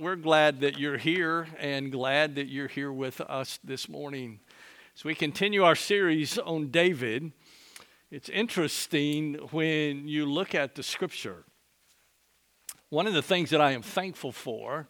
We're 0.00 0.16
glad 0.16 0.60
that 0.62 0.78
you're 0.78 0.96
here 0.96 1.46
and 1.58 1.92
glad 1.92 2.36
that 2.36 2.48
you're 2.48 2.68
here 2.68 2.90
with 2.90 3.20
us 3.20 3.58
this 3.62 3.86
morning. 3.86 4.40
As 4.96 5.04
we 5.04 5.14
continue 5.14 5.62
our 5.62 5.74
series 5.74 6.38
on 6.38 6.70
David, 6.70 7.32
it's 8.10 8.30
interesting 8.30 9.34
when 9.50 10.08
you 10.08 10.24
look 10.24 10.54
at 10.54 10.74
the 10.74 10.82
scripture. 10.82 11.44
One 12.88 13.06
of 13.06 13.12
the 13.12 13.20
things 13.20 13.50
that 13.50 13.60
I 13.60 13.72
am 13.72 13.82
thankful 13.82 14.32
for 14.32 14.88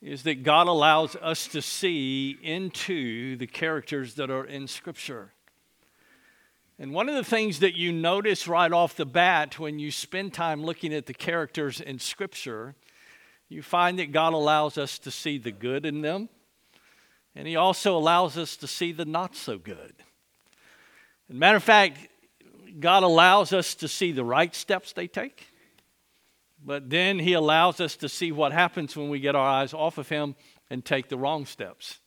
is 0.00 0.22
that 0.22 0.42
God 0.42 0.68
allows 0.68 1.16
us 1.16 1.46
to 1.48 1.60
see 1.60 2.38
into 2.42 3.36
the 3.36 3.46
characters 3.46 4.14
that 4.14 4.30
are 4.30 4.46
in 4.46 4.66
scripture. 4.68 5.34
And 6.78 6.94
one 6.94 7.10
of 7.10 7.14
the 7.14 7.24
things 7.24 7.58
that 7.58 7.76
you 7.76 7.92
notice 7.92 8.48
right 8.48 8.72
off 8.72 8.96
the 8.96 9.04
bat 9.04 9.58
when 9.58 9.78
you 9.78 9.90
spend 9.90 10.32
time 10.32 10.64
looking 10.64 10.94
at 10.94 11.04
the 11.04 11.12
characters 11.12 11.78
in 11.78 11.98
scripture 11.98 12.74
you 13.50 13.62
find 13.62 13.98
that 13.98 14.12
God 14.12 14.32
allows 14.32 14.78
us 14.78 14.98
to 15.00 15.10
see 15.10 15.36
the 15.36 15.50
good 15.50 15.84
in 15.84 16.02
them, 16.02 16.28
and 17.34 17.46
He 17.46 17.56
also 17.56 17.96
allows 17.96 18.38
us 18.38 18.56
to 18.56 18.66
see 18.66 18.92
the 18.92 19.04
not 19.04 19.34
so 19.34 19.58
good. 19.58 19.94
As 21.28 21.34
a 21.34 21.38
matter 21.38 21.56
of 21.56 21.64
fact, 21.64 21.98
God 22.78 23.02
allows 23.02 23.52
us 23.52 23.74
to 23.74 23.88
see 23.88 24.12
the 24.12 24.24
right 24.24 24.54
steps 24.54 24.92
they 24.92 25.08
take, 25.08 25.48
but 26.64 26.88
then 26.90 27.18
He 27.18 27.32
allows 27.32 27.80
us 27.80 27.96
to 27.96 28.08
see 28.08 28.30
what 28.30 28.52
happens 28.52 28.96
when 28.96 29.10
we 29.10 29.18
get 29.18 29.34
our 29.34 29.48
eyes 29.48 29.74
off 29.74 29.98
of 29.98 30.08
Him 30.08 30.36
and 30.70 30.84
take 30.84 31.08
the 31.08 31.18
wrong 31.18 31.44
steps. 31.44 31.98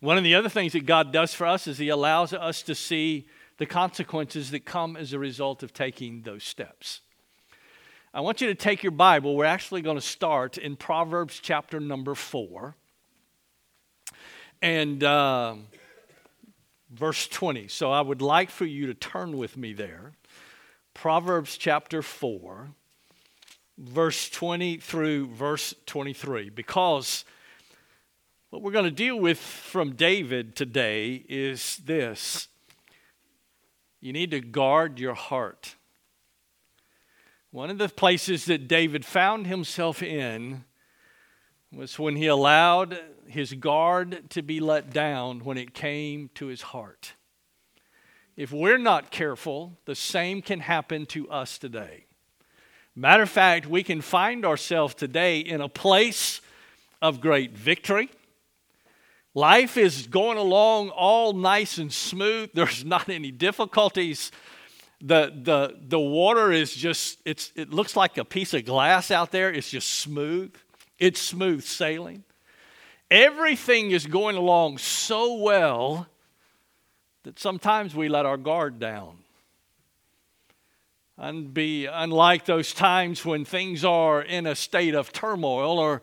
One 0.00 0.18
of 0.18 0.24
the 0.24 0.34
other 0.34 0.48
things 0.48 0.72
that 0.72 0.84
God 0.84 1.12
does 1.12 1.32
for 1.32 1.46
us 1.46 1.68
is 1.68 1.78
He 1.78 1.90
allows 1.90 2.32
us 2.32 2.62
to 2.62 2.74
see 2.74 3.28
the 3.58 3.66
consequences 3.66 4.50
that 4.50 4.64
come 4.64 4.96
as 4.96 5.12
a 5.12 5.18
result 5.18 5.62
of 5.62 5.72
taking 5.72 6.22
those 6.22 6.42
steps. 6.42 7.02
I 8.12 8.22
want 8.22 8.40
you 8.40 8.48
to 8.48 8.56
take 8.56 8.82
your 8.82 8.90
Bible. 8.90 9.36
We're 9.36 9.44
actually 9.44 9.82
going 9.82 9.96
to 9.96 10.02
start 10.02 10.58
in 10.58 10.74
Proverbs 10.74 11.38
chapter 11.40 11.78
number 11.78 12.16
four 12.16 12.74
and 14.60 15.04
uh, 15.04 15.54
verse 16.90 17.28
20. 17.28 17.68
So 17.68 17.92
I 17.92 18.00
would 18.00 18.20
like 18.20 18.50
for 18.50 18.64
you 18.64 18.88
to 18.88 18.94
turn 18.94 19.36
with 19.36 19.56
me 19.56 19.72
there. 19.72 20.10
Proverbs 20.92 21.56
chapter 21.56 22.02
4, 22.02 22.70
verse 23.78 24.28
20 24.28 24.78
through 24.78 25.28
verse 25.28 25.72
23, 25.86 26.50
because 26.50 27.24
what 28.50 28.60
we're 28.60 28.72
going 28.72 28.86
to 28.86 28.90
deal 28.90 29.20
with 29.20 29.38
from 29.38 29.94
David 29.94 30.56
today 30.56 31.24
is 31.28 31.76
this 31.84 32.48
you 34.00 34.12
need 34.12 34.32
to 34.32 34.40
guard 34.40 34.98
your 34.98 35.14
heart. 35.14 35.76
One 37.52 37.68
of 37.68 37.78
the 37.78 37.88
places 37.88 38.44
that 38.44 38.68
David 38.68 39.04
found 39.04 39.48
himself 39.48 40.04
in 40.04 40.64
was 41.72 41.98
when 41.98 42.14
he 42.14 42.28
allowed 42.28 42.96
his 43.26 43.54
guard 43.54 44.30
to 44.30 44.42
be 44.42 44.60
let 44.60 44.92
down 44.92 45.40
when 45.40 45.58
it 45.58 45.74
came 45.74 46.30
to 46.34 46.46
his 46.46 46.62
heart. 46.62 47.14
If 48.36 48.52
we're 48.52 48.78
not 48.78 49.10
careful, 49.10 49.76
the 49.84 49.96
same 49.96 50.42
can 50.42 50.60
happen 50.60 51.06
to 51.06 51.28
us 51.28 51.58
today. 51.58 52.06
Matter 52.94 53.24
of 53.24 53.30
fact, 53.30 53.66
we 53.66 53.82
can 53.82 54.00
find 54.00 54.44
ourselves 54.44 54.94
today 54.94 55.40
in 55.40 55.60
a 55.60 55.68
place 55.68 56.40
of 57.02 57.20
great 57.20 57.50
victory. 57.50 58.10
Life 59.34 59.76
is 59.76 60.06
going 60.06 60.38
along 60.38 60.90
all 60.90 61.32
nice 61.32 61.78
and 61.78 61.92
smooth. 61.92 62.50
There's 62.54 62.84
not 62.84 63.08
any 63.08 63.32
difficulties 63.32 64.30
the, 65.00 65.32
the, 65.42 65.76
the 65.80 65.98
water 65.98 66.52
is 66.52 66.74
just, 66.74 67.18
it's, 67.24 67.52
it 67.56 67.70
looks 67.70 67.96
like 67.96 68.18
a 68.18 68.24
piece 68.24 68.52
of 68.52 68.64
glass 68.64 69.10
out 69.10 69.30
there. 69.30 69.50
It's 69.50 69.70
just 69.70 69.88
smooth. 69.88 70.54
It's 70.98 71.20
smooth 71.20 71.64
sailing. 71.64 72.24
Everything 73.10 73.90
is 73.90 74.06
going 74.06 74.36
along 74.36 74.78
so 74.78 75.34
well 75.34 76.06
that 77.22 77.38
sometimes 77.38 77.94
we 77.94 78.08
let 78.08 78.26
our 78.26 78.36
guard 78.36 78.78
down. 78.78 79.16
And 81.16 81.52
be 81.52 81.86
unlike 81.86 82.46
those 82.46 82.72
times 82.72 83.24
when 83.24 83.44
things 83.44 83.84
are 83.84 84.22
in 84.22 84.46
a 84.46 84.54
state 84.54 84.94
of 84.94 85.12
turmoil 85.12 85.78
or 85.78 86.00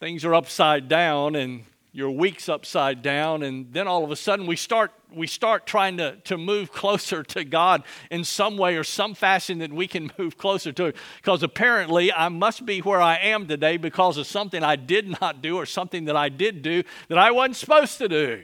things 0.00 0.24
are 0.24 0.34
upside 0.34 0.88
down 0.88 1.34
and 1.34 1.64
your 1.94 2.10
week's 2.10 2.48
upside 2.48 3.02
down 3.02 3.44
and 3.44 3.72
then 3.72 3.86
all 3.86 4.02
of 4.02 4.10
a 4.10 4.16
sudden 4.16 4.46
we 4.46 4.56
start 4.56 4.90
we 5.14 5.28
start 5.28 5.64
trying 5.64 5.96
to, 5.96 6.16
to 6.24 6.36
move 6.36 6.72
closer 6.82 7.22
to 7.22 7.44
god 7.44 7.84
in 8.10 8.24
some 8.24 8.58
way 8.58 8.76
or 8.76 8.82
some 8.82 9.14
fashion 9.14 9.60
that 9.60 9.72
we 9.72 9.86
can 9.86 10.10
move 10.18 10.36
closer 10.36 10.72
to 10.72 10.92
because 11.16 11.42
apparently 11.42 12.12
i 12.12 12.28
must 12.28 12.66
be 12.66 12.80
where 12.80 13.00
i 13.00 13.16
am 13.16 13.46
today 13.46 13.76
because 13.76 14.18
of 14.18 14.26
something 14.26 14.62
i 14.64 14.74
did 14.74 15.20
not 15.20 15.40
do 15.40 15.56
or 15.56 15.64
something 15.64 16.04
that 16.04 16.16
i 16.16 16.28
did 16.28 16.62
do 16.62 16.82
that 17.08 17.16
i 17.16 17.30
wasn't 17.30 17.56
supposed 17.56 17.96
to 17.98 18.08
do. 18.08 18.42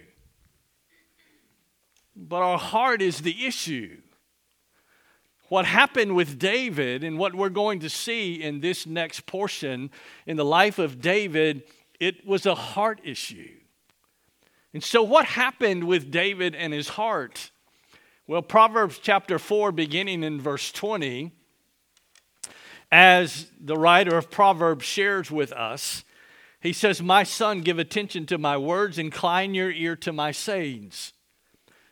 But 2.20 2.42
our 2.42 2.58
heart 2.58 3.00
is 3.00 3.22
the 3.22 3.46
issue. 3.46 4.02
What 5.48 5.64
happened 5.64 6.14
with 6.14 6.38
David 6.38 7.02
and 7.02 7.18
what 7.18 7.34
we're 7.34 7.48
going 7.48 7.80
to 7.80 7.90
see 7.90 8.34
in 8.34 8.60
this 8.60 8.86
next 8.86 9.26
portion 9.26 9.90
in 10.26 10.36
the 10.36 10.44
life 10.44 10.78
of 10.78 11.00
David 11.00 11.62
it 12.00 12.26
was 12.26 12.46
a 12.46 12.54
heart 12.54 13.00
issue. 13.04 13.50
And 14.72 14.82
so, 14.82 15.02
what 15.02 15.26
happened 15.26 15.84
with 15.84 16.10
David 16.10 16.54
and 16.54 16.72
his 16.72 16.88
heart? 16.88 17.50
Well, 18.26 18.42
Proverbs 18.42 18.98
chapter 18.98 19.38
4, 19.38 19.72
beginning 19.72 20.22
in 20.22 20.40
verse 20.40 20.72
20, 20.72 21.32
as 22.90 23.46
the 23.60 23.76
writer 23.76 24.16
of 24.16 24.30
Proverbs 24.30 24.84
shares 24.84 25.30
with 25.30 25.52
us, 25.52 26.04
he 26.60 26.72
says, 26.72 27.02
My 27.02 27.24
son, 27.24 27.60
give 27.60 27.78
attention 27.78 28.26
to 28.26 28.38
my 28.38 28.56
words, 28.56 28.98
incline 28.98 29.54
your 29.54 29.70
ear 29.70 29.96
to 29.96 30.12
my 30.12 30.30
sayings. 30.30 31.12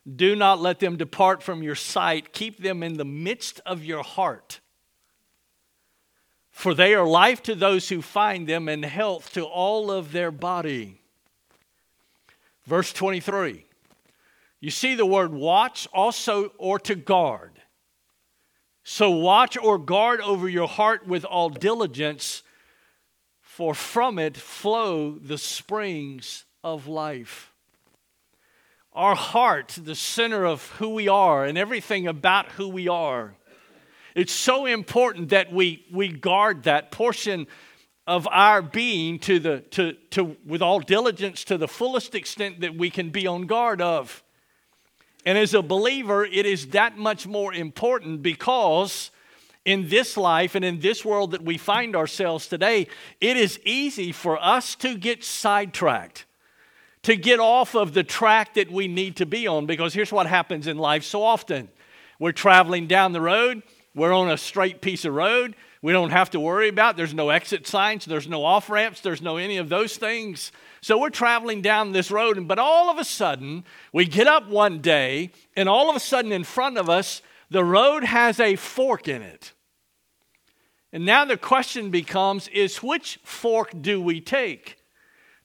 Do 0.08 0.36
not 0.36 0.60
let 0.60 0.78
them 0.78 0.96
depart 0.96 1.42
from 1.42 1.62
your 1.62 1.74
sight, 1.74 2.32
keep 2.32 2.62
them 2.62 2.82
in 2.82 2.94
the 2.94 3.04
midst 3.04 3.60
of 3.66 3.84
your 3.84 4.02
heart 4.02 4.60
for 6.58 6.74
they 6.74 6.92
are 6.92 7.06
life 7.06 7.40
to 7.40 7.54
those 7.54 7.88
who 7.88 8.02
find 8.02 8.48
them 8.48 8.68
and 8.68 8.84
health 8.84 9.32
to 9.32 9.44
all 9.44 9.92
of 9.92 10.10
their 10.10 10.32
body. 10.32 11.00
Verse 12.66 12.92
23. 12.92 13.64
You 14.58 14.70
see 14.72 14.96
the 14.96 15.06
word 15.06 15.32
watch 15.32 15.86
also 15.92 16.50
or 16.58 16.80
to 16.80 16.96
guard. 16.96 17.52
So 18.82 19.08
watch 19.08 19.56
or 19.56 19.78
guard 19.78 20.20
over 20.20 20.48
your 20.48 20.66
heart 20.66 21.06
with 21.06 21.24
all 21.24 21.48
diligence, 21.48 22.42
for 23.40 23.72
from 23.72 24.18
it 24.18 24.36
flow 24.36 25.12
the 25.12 25.38
springs 25.38 26.44
of 26.64 26.88
life. 26.88 27.52
Our 28.92 29.14
heart, 29.14 29.78
the 29.80 29.94
center 29.94 30.44
of 30.44 30.66
who 30.78 30.88
we 30.88 31.06
are 31.06 31.44
and 31.44 31.56
everything 31.56 32.08
about 32.08 32.50
who 32.52 32.68
we 32.68 32.88
are 32.88 33.37
it's 34.18 34.32
so 34.32 34.66
important 34.66 35.28
that 35.28 35.52
we, 35.52 35.86
we 35.92 36.08
guard 36.08 36.64
that 36.64 36.90
portion 36.90 37.46
of 38.04 38.26
our 38.32 38.60
being 38.60 39.20
to 39.20 39.38
the, 39.38 39.60
to, 39.70 39.92
to, 40.10 40.36
with 40.44 40.60
all 40.60 40.80
diligence 40.80 41.44
to 41.44 41.56
the 41.56 41.68
fullest 41.68 42.16
extent 42.16 42.62
that 42.62 42.74
we 42.74 42.90
can 42.90 43.10
be 43.10 43.28
on 43.28 43.46
guard 43.46 43.80
of. 43.80 44.24
And 45.24 45.38
as 45.38 45.54
a 45.54 45.62
believer, 45.62 46.24
it 46.24 46.46
is 46.46 46.70
that 46.70 46.98
much 46.98 47.28
more 47.28 47.54
important 47.54 48.20
because 48.20 49.12
in 49.64 49.88
this 49.88 50.16
life 50.16 50.56
and 50.56 50.64
in 50.64 50.80
this 50.80 51.04
world 51.04 51.30
that 51.30 51.42
we 51.42 51.56
find 51.56 51.94
ourselves 51.94 52.48
today, 52.48 52.88
it 53.20 53.36
is 53.36 53.60
easy 53.64 54.10
for 54.10 54.36
us 54.42 54.74
to 54.76 54.96
get 54.96 55.22
sidetracked, 55.22 56.26
to 57.04 57.14
get 57.14 57.38
off 57.38 57.76
of 57.76 57.94
the 57.94 58.02
track 58.02 58.54
that 58.54 58.68
we 58.68 58.88
need 58.88 59.14
to 59.18 59.26
be 59.26 59.46
on. 59.46 59.66
Because 59.66 59.94
here's 59.94 60.10
what 60.10 60.26
happens 60.26 60.66
in 60.66 60.76
life 60.76 61.04
so 61.04 61.22
often 61.22 61.68
we're 62.18 62.32
traveling 62.32 62.88
down 62.88 63.12
the 63.12 63.20
road 63.20 63.62
we're 63.98 64.12
on 64.12 64.30
a 64.30 64.38
straight 64.38 64.80
piece 64.80 65.04
of 65.04 65.12
road. 65.12 65.54
We 65.82 65.92
don't 65.92 66.10
have 66.10 66.30
to 66.30 66.40
worry 66.40 66.68
about. 66.68 66.96
There's 66.96 67.14
no 67.14 67.30
exit 67.30 67.66
signs, 67.66 68.04
there's 68.04 68.28
no 68.28 68.44
off 68.44 68.70
ramps, 68.70 69.00
there's 69.00 69.22
no 69.22 69.36
any 69.36 69.58
of 69.58 69.68
those 69.68 69.96
things. 69.96 70.50
So 70.80 70.98
we're 70.98 71.10
traveling 71.10 71.60
down 71.60 71.92
this 71.92 72.10
road, 72.10 72.36
and 72.36 72.48
but 72.48 72.58
all 72.58 72.90
of 72.90 72.98
a 72.98 73.04
sudden, 73.04 73.64
we 73.92 74.06
get 74.06 74.26
up 74.26 74.48
one 74.48 74.80
day, 74.80 75.30
and 75.56 75.68
all 75.68 75.90
of 75.90 75.96
a 75.96 76.00
sudden 76.00 76.32
in 76.32 76.44
front 76.44 76.78
of 76.78 76.88
us, 76.88 77.20
the 77.50 77.64
road 77.64 78.04
has 78.04 78.40
a 78.40 78.56
fork 78.56 79.08
in 79.08 79.22
it. 79.22 79.52
And 80.92 81.04
now 81.04 81.24
the 81.24 81.36
question 81.36 81.90
becomes 81.90 82.48
is 82.48 82.82
which 82.82 83.18
fork 83.22 83.72
do 83.80 84.00
we 84.00 84.20
take? 84.20 84.78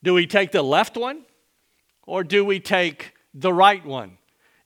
Do 0.02 0.14
we 0.14 0.28
take 0.28 0.52
the 0.52 0.62
left 0.62 0.98
one 0.98 1.24
or 2.06 2.24
do 2.24 2.46
we 2.46 2.60
take 2.60 3.14
the 3.34 3.54
right 3.54 3.86
one? 3.86 4.18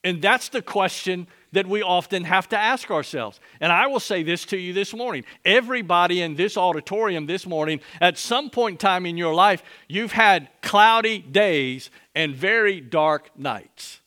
And 0.03 0.21
that's 0.21 0.49
the 0.49 0.61
question 0.61 1.27
that 1.51 1.67
we 1.67 1.81
often 1.81 2.23
have 2.23 2.49
to 2.49 2.57
ask 2.57 2.91
ourselves. 2.91 3.39
And 3.59 3.71
I 3.71 3.87
will 3.87 3.99
say 3.99 4.23
this 4.23 4.45
to 4.45 4.57
you 4.57 4.73
this 4.73 4.93
morning 4.93 5.23
everybody 5.45 6.21
in 6.21 6.35
this 6.35 6.57
auditorium 6.57 7.25
this 7.25 7.45
morning, 7.45 7.79
at 8.01 8.17
some 8.17 8.49
point 8.49 8.73
in 8.73 8.77
time 8.77 9.05
in 9.05 9.17
your 9.17 9.33
life, 9.33 9.63
you've 9.87 10.11
had 10.11 10.49
cloudy 10.61 11.19
days 11.19 11.89
and 12.15 12.35
very 12.35 12.81
dark 12.81 13.37
nights. 13.37 14.01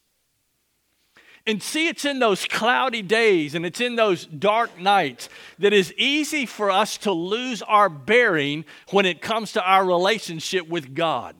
And 1.47 1.63
see, 1.63 1.89
it's 1.89 2.05
in 2.05 2.19
those 2.19 2.45
cloudy 2.45 3.03
days 3.03 3.55
and 3.55 3.65
it's 3.65 3.81
in 3.81 3.97
those 3.97 4.27
dark 4.27 4.79
nights 4.79 5.29
that 5.59 5.73
is 5.73 5.93
easy 5.97 6.47
for 6.47 6.71
us 6.71 6.99
to 6.99 7.13
lose 7.13 7.63
our 7.63 7.89
bearing 7.89 8.65
when 8.91 9.07
it 9.07 9.23
comes 9.23 9.53
to 9.53 9.63
our 9.63 9.85
relationship 9.85 10.69
with 10.69 10.95
God. 10.95 11.35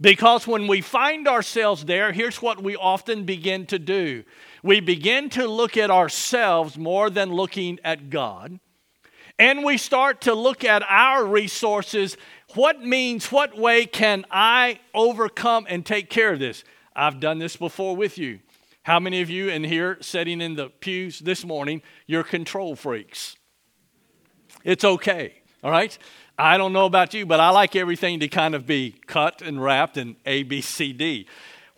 Because 0.00 0.46
when 0.46 0.68
we 0.68 0.80
find 0.80 1.26
ourselves 1.26 1.84
there, 1.84 2.12
here's 2.12 2.40
what 2.40 2.62
we 2.62 2.76
often 2.76 3.24
begin 3.24 3.66
to 3.66 3.78
do 3.78 4.24
we 4.68 4.80
begin 4.80 5.30
to 5.30 5.46
look 5.46 5.78
at 5.78 5.90
ourselves 5.90 6.76
more 6.76 7.08
than 7.08 7.32
looking 7.32 7.78
at 7.82 8.10
God. 8.10 8.60
And 9.38 9.64
we 9.64 9.78
start 9.78 10.20
to 10.22 10.34
look 10.34 10.62
at 10.62 10.82
our 10.82 11.24
resources. 11.24 12.18
What 12.54 12.82
means, 12.82 13.32
what 13.32 13.56
way 13.56 13.86
can 13.86 14.26
I 14.30 14.80
overcome 14.92 15.66
and 15.70 15.86
take 15.86 16.10
care 16.10 16.34
of 16.34 16.38
this? 16.38 16.64
I've 16.94 17.18
done 17.18 17.38
this 17.38 17.56
before 17.56 17.96
with 17.96 18.18
you. 18.18 18.40
How 18.82 19.00
many 19.00 19.22
of 19.22 19.30
you 19.30 19.48
in 19.48 19.64
here 19.64 19.96
sitting 20.02 20.42
in 20.42 20.54
the 20.54 20.68
pews 20.68 21.20
this 21.20 21.46
morning, 21.46 21.80
you're 22.06 22.22
control 22.22 22.76
freaks? 22.76 23.38
It's 24.64 24.84
okay, 24.84 25.32
all 25.64 25.70
right? 25.70 25.96
I 26.36 26.58
don't 26.58 26.74
know 26.74 26.84
about 26.84 27.14
you, 27.14 27.24
but 27.24 27.40
I 27.40 27.48
like 27.48 27.74
everything 27.74 28.20
to 28.20 28.28
kind 28.28 28.54
of 28.54 28.66
be 28.66 28.96
cut 29.06 29.40
and 29.40 29.62
wrapped 29.62 29.96
in 29.96 30.16
A, 30.26 30.42
B, 30.42 30.60
C, 30.60 30.92
D. 30.92 31.26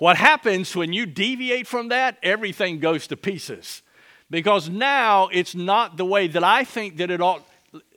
What 0.00 0.16
happens 0.16 0.74
when 0.74 0.94
you 0.94 1.04
deviate 1.04 1.66
from 1.66 1.88
that, 1.88 2.16
everything 2.22 2.78
goes 2.78 3.06
to 3.08 3.18
pieces. 3.18 3.82
Because 4.30 4.70
now 4.70 5.28
it's 5.28 5.54
not 5.54 5.98
the 5.98 6.06
way 6.06 6.26
that 6.26 6.42
I 6.42 6.64
think 6.64 6.96
that 6.96 7.10
it 7.10 7.20
ought. 7.20 7.46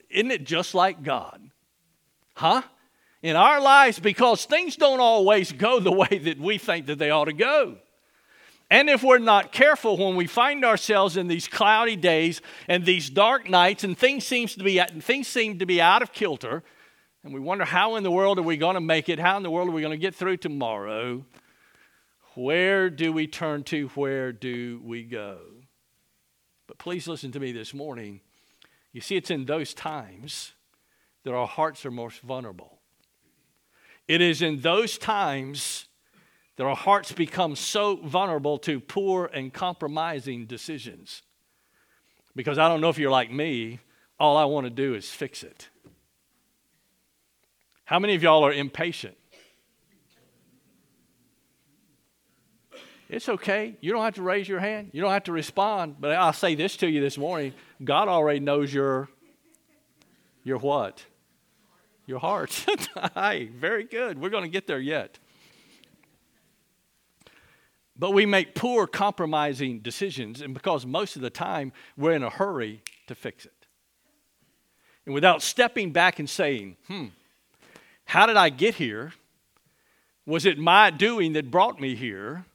Isn't 0.09 0.31
it 0.31 0.44
just 0.44 0.75
like 0.75 1.01
God? 1.01 1.41
Huh? 2.33 2.63
In 3.21 3.38
our 3.38 3.61
lives, 3.61 4.00
because 4.00 4.44
things 4.44 4.75
don't 4.75 5.00
always 5.00 5.53
go 5.53 5.79
the 5.79 5.94
way 5.94 6.19
that 6.23 6.38
we 6.38 6.57
think 6.57 6.88
that 6.88 6.97
they 6.97 7.09
ought 7.09 7.25
to 7.25 7.33
go. 7.33 7.77
And 8.69 8.89
if 8.89 9.01
we're 9.01 9.17
not 9.19 9.53
careful 9.53 9.95
when 9.95 10.17
we 10.17 10.27
find 10.27 10.65
ourselves 10.65 11.15
in 11.15 11.27
these 11.27 11.47
cloudy 11.47 11.95
days 11.95 12.41
and 12.67 12.83
these 12.83 13.09
dark 13.09 13.50
nights 13.50 13.85
and 13.85 13.97
things 13.97 14.27
seems 14.27 14.55
to 14.55 14.63
be 14.65 14.81
things 15.00 15.29
seem 15.29 15.59
to 15.59 15.65
be 15.65 15.79
out 15.79 16.01
of 16.01 16.11
kilter 16.11 16.63
and 17.23 17.33
we 17.33 17.39
wonder 17.39 17.63
how 17.63 17.95
in 17.95 18.03
the 18.03 18.11
world 18.11 18.39
are 18.39 18.44
we 18.44 18.57
going 18.57 18.73
to 18.73 18.81
make 18.81 19.07
it? 19.07 19.19
How 19.19 19.38
in 19.38 19.44
the 19.44 19.51
world 19.51 19.69
are 19.69 19.71
we 19.71 19.81
going 19.81 19.91
to 19.91 19.97
get 19.97 20.13
through 20.13 20.38
tomorrow? 20.38 21.23
Where 22.35 22.89
do 22.89 23.13
we 23.13 23.27
turn 23.27 23.63
to? 23.65 23.89
Where 23.89 24.31
do 24.31 24.81
we 24.83 25.03
go? 25.03 25.39
But 26.68 26.80
please 26.80 27.07
listen 27.07 27.31
to 27.33 27.39
me 27.39 27.51
this 27.51 27.74
morning. 27.74 28.21
You 28.91 29.01
see, 29.01 29.15
it's 29.15 29.30
in 29.30 29.45
those 29.45 29.74
times 29.74 30.53
that 31.24 31.33
our 31.33 31.47
hearts 31.47 31.85
are 31.85 31.91
most 31.91 32.21
vulnerable. 32.21 32.80
It 34.07 34.21
is 34.21 34.41
in 34.41 34.62
those 34.62 34.97
times 34.97 35.85
that 36.56 36.65
our 36.65 36.75
hearts 36.75 37.12
become 37.12 37.56
so 37.56 37.97
vulnerable 37.97 38.57
to 38.59 38.79
poor 38.79 39.25
and 39.25 39.53
compromising 39.53 40.45
decisions. 40.45 41.21
Because 42.36 42.57
I 42.57 42.68
don't 42.68 42.81
know 42.81 42.89
if 42.89 42.97
you're 42.97 43.12
like 43.12 43.31
me, 43.31 43.79
all 44.19 44.38
I 44.38 44.45
want 44.45 44.65
to 44.65 44.71
do 44.71 44.95
is 44.95 45.09
fix 45.09 45.44
it. 45.44 45.69
How 47.86 48.00
many 48.00 48.15
of 48.15 48.24
y'all 48.24 48.45
are 48.45 48.53
impatient? 48.53 49.18
It's 53.13 53.30
okay. 53.30 53.75
You 53.80 53.92
don't 53.92 54.04
have 54.04 54.15
to 54.15 54.24
raise 54.24 54.50
your 54.50 54.60
hand. 54.60 54.89
You 54.92 55.00
don't 55.00 55.12
have 55.12 55.25
to 55.25 55.31
respond. 55.31 55.98
But 56.00 56.13
I'll 56.13 56.33
say 56.33 56.56
this 56.56 56.77
to 56.77 56.89
you 56.89 57.00
this 57.00 57.15
morning. 57.15 57.54
God 57.83 58.07
already 58.07 58.39
knows 58.39 58.74
your 58.74 59.07
your 60.44 60.57
what? 60.57 61.06
Your 62.07 62.18
heart. 62.18 62.65
Hi, 62.95 63.50
very 63.56 63.83
good. 63.83 64.19
We're 64.19 64.31
going 64.31 64.45
to 64.45 64.50
get 64.50 64.65
there 64.65 64.80
yet. 64.80 65.19
But 67.95 68.12
we 68.12 68.25
make 68.25 68.56
poor 68.56 68.88
compromising 68.88 69.81
decisions, 69.81 70.42
and 70.42 70.56
because 70.56 70.83
most 70.83 71.15
of 71.15 71.21
the 71.21 71.30
time 71.30 71.71
we're 71.95 72.13
in 72.13 72.24
a 72.24 72.31
hurry 72.31 72.81
to 73.06 73.13
fix 73.13 73.45
it. 73.45 73.68
And 75.06 75.13
without 75.13 75.44
stepping 75.44 75.92
back 75.92 76.18
and 76.18 76.27
saying, 76.27 76.77
hmm, 76.88 77.06
how 78.06 78.25
did 78.25 78.38
I 78.38 78.50
get 78.50 78.75
here? 78.75 79.13
Was 80.25 80.48
it 80.48 80.57
my 80.57 80.89
doing 80.89 81.33
that 81.33 81.51
brought 81.51 81.80
me 81.80 81.94
here? 81.94 82.45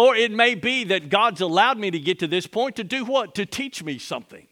Or 0.00 0.16
it 0.16 0.32
may 0.32 0.54
be 0.54 0.84
that 0.84 1.10
God's 1.10 1.42
allowed 1.42 1.76
me 1.76 1.90
to 1.90 1.98
get 1.98 2.20
to 2.20 2.26
this 2.26 2.46
point 2.46 2.76
to 2.76 2.84
do 2.84 3.04
what? 3.04 3.34
To 3.34 3.44
teach 3.44 3.84
me 3.84 3.98
something. 3.98 4.46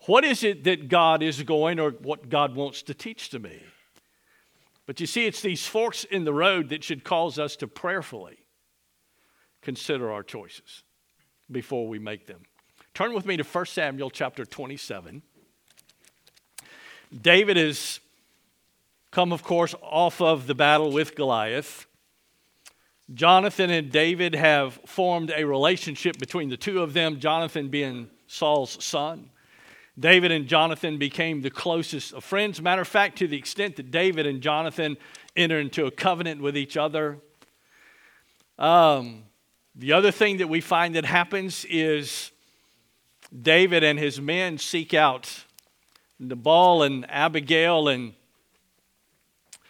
What 0.00 0.22
is 0.22 0.44
it 0.44 0.64
that 0.64 0.90
God 0.90 1.22
is 1.22 1.42
going 1.44 1.80
or 1.80 1.92
what 1.92 2.28
God 2.28 2.54
wants 2.54 2.82
to 2.82 2.92
teach 2.92 3.30
to 3.30 3.38
me? 3.38 3.62
But 4.84 5.00
you 5.00 5.06
see, 5.06 5.24
it's 5.24 5.40
these 5.40 5.66
forks 5.66 6.04
in 6.04 6.24
the 6.24 6.34
road 6.34 6.68
that 6.68 6.84
should 6.84 7.04
cause 7.04 7.38
us 7.38 7.56
to 7.56 7.66
prayerfully 7.66 8.36
consider 9.62 10.12
our 10.12 10.22
choices 10.22 10.82
before 11.50 11.88
we 11.88 11.98
make 11.98 12.26
them. 12.26 12.42
Turn 12.92 13.14
with 13.14 13.24
me 13.24 13.38
to 13.38 13.44
1 13.44 13.64
Samuel 13.64 14.10
chapter 14.10 14.44
27. 14.44 15.22
David 17.18 17.56
has 17.56 17.98
come, 19.10 19.32
of 19.32 19.42
course, 19.42 19.74
off 19.80 20.20
of 20.20 20.46
the 20.46 20.54
battle 20.54 20.92
with 20.92 21.14
Goliath. 21.14 21.86
Jonathan 23.12 23.68
and 23.68 23.92
David 23.92 24.34
have 24.34 24.80
formed 24.86 25.30
a 25.36 25.44
relationship 25.44 26.18
between 26.18 26.48
the 26.48 26.56
two 26.56 26.82
of 26.82 26.94
them, 26.94 27.20
Jonathan 27.20 27.68
being 27.68 28.08
Saul's 28.26 28.82
son. 28.82 29.28
David 29.98 30.32
and 30.32 30.48
Jonathan 30.48 30.96
became 30.98 31.42
the 31.42 31.50
closest 31.50 32.14
of 32.14 32.24
friends. 32.24 32.60
Matter 32.62 32.82
of 32.82 32.88
fact, 32.88 33.18
to 33.18 33.28
the 33.28 33.36
extent 33.36 33.76
that 33.76 33.90
David 33.90 34.26
and 34.26 34.40
Jonathan 34.40 34.96
entered 35.36 35.60
into 35.60 35.86
a 35.86 35.90
covenant 35.90 36.40
with 36.40 36.56
each 36.56 36.76
other. 36.76 37.18
Um, 38.58 39.24
the 39.76 39.92
other 39.92 40.10
thing 40.10 40.38
that 40.38 40.48
we 40.48 40.60
find 40.60 40.94
that 40.94 41.04
happens 41.04 41.64
is 41.68 42.30
David 43.42 43.84
and 43.84 43.98
his 43.98 44.20
men 44.20 44.58
seek 44.58 44.94
out 44.94 45.44
Nabal 46.18 46.82
and 46.82 47.08
Abigail, 47.10 47.88
and 47.88 48.14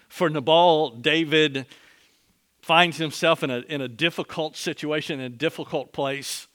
for 0.08 0.28
Nabal, 0.28 0.90
David 0.90 1.66
finds 2.64 2.96
himself 2.96 3.42
in 3.42 3.50
a, 3.50 3.58
in 3.68 3.82
a 3.82 3.88
difficult 3.88 4.56
situation, 4.56 5.20
in 5.20 5.26
a 5.26 5.36
difficult 5.36 5.92
place. 5.92 6.48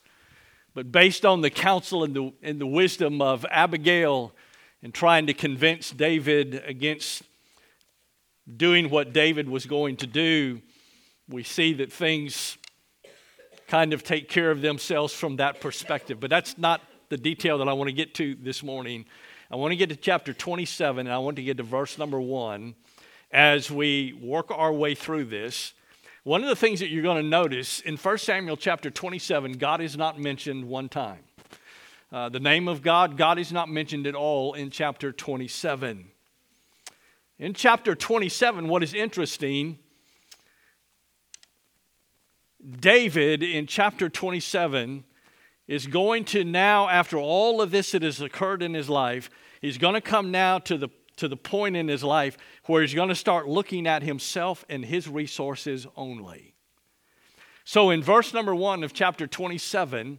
But 0.74 0.90
based 0.90 1.24
on 1.24 1.40
the 1.40 1.50
counsel 1.50 2.02
and 2.02 2.14
the, 2.14 2.32
and 2.42 2.60
the 2.60 2.66
wisdom 2.66 3.22
of 3.22 3.46
Abigail 3.48 4.32
and 4.82 4.92
trying 4.92 5.28
to 5.28 5.34
convince 5.34 5.92
David 5.92 6.64
against 6.66 7.22
doing 8.56 8.90
what 8.90 9.12
David 9.12 9.48
was 9.48 9.66
going 9.66 9.98
to 9.98 10.08
do, 10.08 10.60
we 11.28 11.44
see 11.44 11.74
that 11.74 11.92
things 11.92 12.58
kind 13.68 13.92
of 13.92 14.02
take 14.02 14.28
care 14.28 14.50
of 14.50 14.62
themselves 14.62 15.14
from 15.14 15.36
that 15.36 15.60
perspective. 15.60 16.18
But 16.18 16.28
that's 16.28 16.58
not 16.58 16.80
the 17.08 17.18
detail 17.18 17.58
that 17.58 17.68
I 17.68 17.72
want 17.72 17.86
to 17.86 17.94
get 17.94 18.14
to 18.14 18.34
this 18.34 18.64
morning. 18.64 19.04
I 19.48 19.54
want 19.54 19.70
to 19.70 19.76
get 19.76 19.90
to 19.90 19.96
chapter 19.96 20.32
27, 20.32 21.06
and 21.06 21.14
I 21.14 21.18
want 21.18 21.36
to 21.36 21.44
get 21.44 21.58
to 21.58 21.62
verse 21.62 21.98
number 21.98 22.20
1 22.20 22.74
as 23.30 23.70
we 23.70 24.18
work 24.20 24.50
our 24.50 24.72
way 24.72 24.96
through 24.96 25.26
this. 25.26 25.72
One 26.24 26.42
of 26.42 26.50
the 26.50 26.56
things 26.56 26.80
that 26.80 26.90
you're 26.90 27.02
going 27.02 27.22
to 27.22 27.28
notice 27.28 27.80
in 27.80 27.96
1 27.96 28.18
Samuel 28.18 28.58
chapter 28.58 28.90
27, 28.90 29.52
God 29.52 29.80
is 29.80 29.96
not 29.96 30.20
mentioned 30.20 30.68
one 30.68 30.90
time. 30.90 31.20
Uh, 32.12 32.28
the 32.28 32.40
name 32.40 32.68
of 32.68 32.82
God, 32.82 33.16
God 33.16 33.38
is 33.38 33.52
not 33.52 33.70
mentioned 33.70 34.06
at 34.06 34.14
all 34.14 34.52
in 34.52 34.68
chapter 34.68 35.12
27. 35.12 36.10
In 37.38 37.54
chapter 37.54 37.94
27, 37.94 38.68
what 38.68 38.82
is 38.82 38.92
interesting 38.92 39.78
David 42.80 43.42
in 43.42 43.66
chapter 43.66 44.10
27 44.10 45.04
is 45.66 45.86
going 45.86 46.26
to 46.26 46.44
now, 46.44 46.90
after 46.90 47.16
all 47.16 47.62
of 47.62 47.70
this 47.70 47.92
that 47.92 48.02
has 48.02 48.20
occurred 48.20 48.62
in 48.62 48.74
his 48.74 48.90
life, 48.90 49.30
he's 49.62 49.78
going 49.78 49.94
to 49.94 50.02
come 50.02 50.30
now 50.30 50.58
to 50.58 50.76
the, 50.76 50.90
to 51.20 51.28
the 51.28 51.36
point 51.36 51.76
in 51.76 51.88
his 51.88 52.04
life 52.04 52.36
where 52.66 52.82
he's 52.82 52.94
going 52.94 53.08
to 53.08 53.14
start 53.14 53.48
looking 53.48 53.86
at 53.86 54.02
himself 54.02 54.64
and 54.68 54.84
his 54.84 55.08
resources 55.08 55.86
only. 55.96 56.54
So 57.64 57.90
in 57.90 58.02
verse 58.02 58.34
number 58.34 58.54
one 58.54 58.84
of 58.84 58.92
chapter 58.92 59.26
27, 59.26 60.18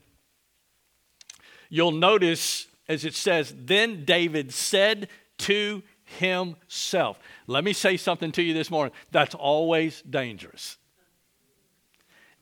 you'll 1.70 1.92
notice 1.92 2.68
as 2.92 3.06
it 3.06 3.16
says, 3.16 3.56
Then 3.58 4.04
David 4.04 4.54
said 4.54 5.08
to 5.40 5.82
himself. 6.04 7.20
Let 7.48 7.64
me 7.64 7.72
say 7.72 7.96
something 7.96 8.34
to 8.34 8.42
you 8.42 8.54
this 8.54 8.70
morning. 8.70 8.94
That's 9.12 9.34
always 9.34 10.02
dangerous. 10.02 10.78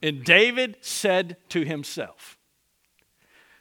And 0.02 0.24
David 0.24 0.76
said 0.80 1.36
to 1.50 1.64
himself, 1.64 2.36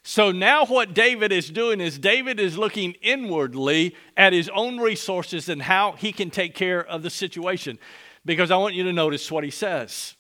so 0.04 0.32
now, 0.32 0.66
what 0.66 0.94
David 0.94 1.32
is 1.32 1.50
doing 1.50 1.82
is 1.82 2.00
David 2.00 2.40
is 2.40 2.58
looking 2.58 2.94
inwardly 3.02 3.96
at 4.16 4.34
his 4.34 4.50
own 4.50 4.80
resources 4.80 5.50
and 5.50 5.62
how 5.62 5.92
he 5.94 6.12
can 6.12 6.30
take 6.30 6.56
care 6.56 6.84
of 6.84 7.04
the 7.04 7.10
situation. 7.10 7.78
Because 8.26 8.52
I 8.52 8.58
want 8.58 8.76
you 8.76 8.84
to 8.86 8.94
notice 8.94 9.30
what 9.32 9.44
he 9.44 9.52
says. 9.52 10.16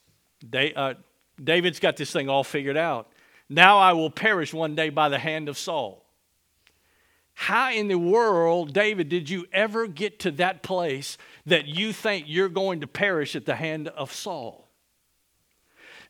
Uh, 0.53 0.95
David's 1.41 1.79
got 1.79 1.97
this 1.97 2.11
thing 2.11 2.29
all 2.29 2.43
figured 2.43 2.77
out. 2.77 3.09
Now 3.49 3.77
I 3.77 3.93
will 3.93 4.11
perish 4.11 4.53
one 4.53 4.75
day 4.75 4.89
by 4.89 5.09
the 5.09 5.19
hand 5.19 5.49
of 5.49 5.57
Saul. 5.57 6.05
How 7.33 7.71
in 7.71 7.87
the 7.87 7.97
world, 7.97 8.73
David, 8.73 9.07
did 9.07 9.29
you 9.29 9.47
ever 9.53 9.87
get 9.87 10.19
to 10.19 10.31
that 10.31 10.61
place 10.61 11.17
that 11.45 11.67
you 11.67 11.93
think 11.93 12.25
you're 12.27 12.49
going 12.49 12.81
to 12.81 12.87
perish 12.87 13.35
at 13.35 13.45
the 13.45 13.55
hand 13.55 13.87
of 13.87 14.13
Saul? 14.13 14.68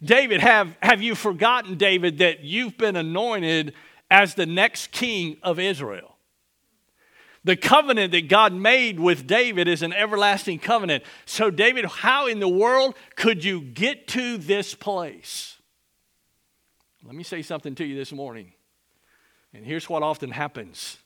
David, 0.02 0.42
have, 0.42 0.78
have 0.82 1.02
you 1.02 1.14
forgotten, 1.14 1.76
David, 1.76 2.20
that 2.20 2.42
you've 2.42 2.78
been 2.78 2.96
anointed 2.96 3.74
as 4.10 4.36
the 4.36 4.46
next 4.46 4.92
king 4.92 5.38
of 5.44 5.60
Israel? 5.60 6.16
The 7.44 7.56
covenant 7.56 8.12
that 8.12 8.28
God 8.28 8.54
made 8.54 9.00
with 9.00 9.26
David 9.26 9.68
is 9.68 9.82
an 9.82 9.94
everlasting 9.94 10.60
covenant. 10.60 11.04
So, 11.26 11.50
David, 11.50 11.86
how 11.86 12.28
in 12.28 12.40
the 12.40 12.50
world 12.50 12.96
could 13.16 13.44
you 13.44 13.62
get 13.62 14.08
to 14.10 14.38
this 14.38 14.76
place? 14.76 15.58
Let 17.04 17.16
me 17.16 17.24
say 17.24 17.42
something 17.42 17.76
to 17.76 17.86
you 17.86 17.96
this 17.96 18.12
morning. 18.12 18.54
And 19.54 19.66
here's 19.66 19.90
what 19.90 20.04
often 20.04 20.32
happens 20.32 20.98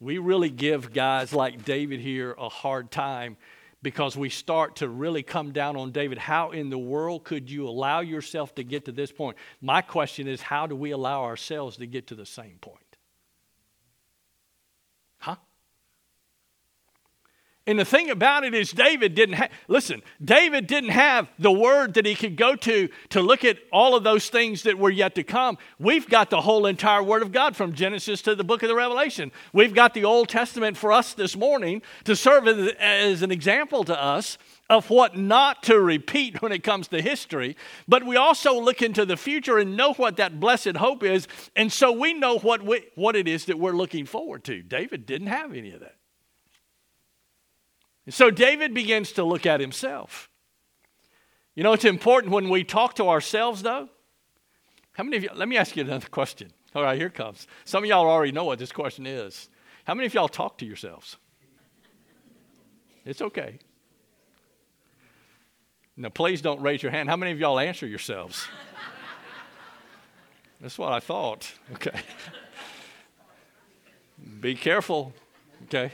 we 0.00 0.18
really 0.18 0.50
give 0.50 0.92
guys 0.92 1.32
like 1.32 1.64
David 1.64 2.00
here 2.00 2.34
a 2.36 2.48
hard 2.48 2.90
time 2.90 3.36
because 3.82 4.16
we 4.16 4.28
start 4.28 4.76
to 4.76 4.88
really 4.88 5.22
come 5.22 5.52
down 5.52 5.76
on 5.76 5.90
David. 5.90 6.18
How 6.18 6.52
in 6.52 6.70
the 6.70 6.78
world 6.78 7.24
could 7.24 7.50
you 7.50 7.68
allow 7.68 8.00
yourself 8.00 8.54
to 8.54 8.64
get 8.64 8.84
to 8.84 8.92
this 8.92 9.10
point? 9.10 9.36
My 9.60 9.82
question 9.82 10.28
is, 10.28 10.40
how 10.40 10.66
do 10.66 10.76
we 10.76 10.92
allow 10.92 11.24
ourselves 11.24 11.76
to 11.78 11.86
get 11.86 12.06
to 12.08 12.14
the 12.14 12.26
same 12.26 12.58
point? 12.60 12.78
Huh? 15.18 15.36
And 17.64 17.78
the 17.78 17.84
thing 17.84 18.10
about 18.10 18.42
it 18.42 18.54
is, 18.54 18.72
David 18.72 19.14
didn't 19.14 19.36
have, 19.36 19.50
listen, 19.68 20.02
David 20.22 20.66
didn't 20.66 20.90
have 20.90 21.28
the 21.38 21.52
word 21.52 21.94
that 21.94 22.04
he 22.04 22.16
could 22.16 22.36
go 22.36 22.56
to 22.56 22.88
to 23.10 23.22
look 23.22 23.44
at 23.44 23.58
all 23.72 23.94
of 23.94 24.02
those 24.02 24.28
things 24.28 24.64
that 24.64 24.78
were 24.78 24.90
yet 24.90 25.14
to 25.14 25.22
come. 25.22 25.58
We've 25.78 26.08
got 26.08 26.28
the 26.30 26.40
whole 26.40 26.66
entire 26.66 27.04
word 27.04 27.22
of 27.22 27.30
God 27.30 27.54
from 27.54 27.72
Genesis 27.72 28.20
to 28.22 28.34
the 28.34 28.42
book 28.42 28.64
of 28.64 28.68
the 28.68 28.74
Revelation. 28.74 29.30
We've 29.52 29.74
got 29.74 29.94
the 29.94 30.04
Old 30.04 30.28
Testament 30.28 30.76
for 30.76 30.90
us 30.90 31.14
this 31.14 31.36
morning 31.36 31.82
to 32.02 32.16
serve 32.16 32.48
as 32.48 33.22
an 33.22 33.30
example 33.30 33.84
to 33.84 34.00
us 34.00 34.38
of 34.68 34.90
what 34.90 35.16
not 35.16 35.62
to 35.64 35.78
repeat 35.78 36.42
when 36.42 36.50
it 36.50 36.64
comes 36.64 36.88
to 36.88 37.00
history, 37.00 37.56
but 37.86 38.04
we 38.04 38.16
also 38.16 38.58
look 38.58 38.82
into 38.82 39.04
the 39.04 39.16
future 39.16 39.58
and 39.58 39.76
know 39.76 39.92
what 39.94 40.16
that 40.16 40.40
blessed 40.40 40.76
hope 40.78 41.04
is, 41.04 41.28
and 41.54 41.70
so 41.70 41.92
we 41.92 42.12
know 42.14 42.38
what, 42.38 42.62
we, 42.62 42.82
what 42.96 43.14
it 43.14 43.28
is 43.28 43.44
that 43.44 43.58
we're 43.58 43.72
looking 43.72 44.06
forward 44.06 44.42
to. 44.44 44.62
David 44.62 45.06
didn't 45.06 45.28
have 45.28 45.52
any 45.52 45.72
of 45.72 45.80
that. 45.80 45.96
So 48.08 48.30
David 48.30 48.74
begins 48.74 49.12
to 49.12 49.24
look 49.24 49.46
at 49.46 49.60
himself. 49.60 50.28
You 51.54 51.62
know, 51.62 51.72
it's 51.72 51.84
important 51.84 52.32
when 52.32 52.48
we 52.48 52.64
talk 52.64 52.96
to 52.96 53.08
ourselves, 53.08 53.62
though. 53.62 53.88
How 54.92 55.04
many 55.04 55.18
of 55.18 55.22
you, 55.22 55.30
let 55.34 55.48
me 55.48 55.56
ask 55.56 55.76
you 55.76 55.84
another 55.84 56.08
question. 56.08 56.52
All 56.74 56.82
right, 56.82 56.98
here 56.98 57.10
comes. 57.10 57.46
Some 57.64 57.84
of 57.84 57.88
y'all 57.88 58.06
already 58.06 58.32
know 58.32 58.44
what 58.44 58.58
this 58.58 58.72
question 58.72 59.06
is. 59.06 59.48
How 59.84 59.94
many 59.94 60.06
of 60.06 60.14
y'all 60.14 60.28
talk 60.28 60.58
to 60.58 60.66
yourselves? 60.66 61.16
It's 63.04 63.20
okay. 63.20 63.58
Now, 65.96 66.08
please 66.08 66.40
don't 66.40 66.62
raise 66.62 66.82
your 66.82 66.92
hand. 66.92 67.08
How 67.08 67.16
many 67.16 67.32
of 67.32 67.38
y'all 67.38 67.58
answer 67.58 67.86
yourselves? 67.86 68.46
That's 70.60 70.78
what 70.78 70.92
I 70.92 71.00
thought. 71.00 71.52
Okay. 71.74 71.90
Be 74.40 74.54
careful. 74.54 75.12
Okay. 75.64 75.92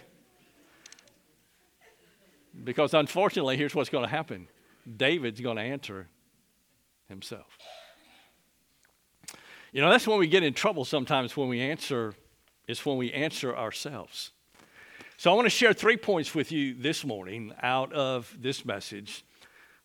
Because 2.62 2.94
unfortunately, 2.94 3.56
here's 3.56 3.74
what's 3.74 3.90
going 3.90 4.04
to 4.04 4.10
happen 4.10 4.48
David's 4.96 5.40
going 5.40 5.56
to 5.56 5.62
answer 5.62 6.08
himself. 7.08 7.58
You 9.72 9.82
know, 9.82 9.90
that's 9.90 10.06
when 10.06 10.18
we 10.18 10.26
get 10.26 10.42
in 10.42 10.54
trouble 10.54 10.84
sometimes 10.84 11.36
when 11.36 11.48
we 11.48 11.60
answer, 11.60 12.14
is 12.66 12.84
when 12.86 12.96
we 12.96 13.12
answer 13.12 13.54
ourselves. 13.54 14.32
So 15.18 15.30
I 15.30 15.34
want 15.34 15.46
to 15.46 15.50
share 15.50 15.72
three 15.72 15.96
points 15.96 16.34
with 16.34 16.52
you 16.52 16.74
this 16.74 17.04
morning 17.04 17.52
out 17.62 17.92
of 17.92 18.34
this 18.40 18.64
message 18.64 19.24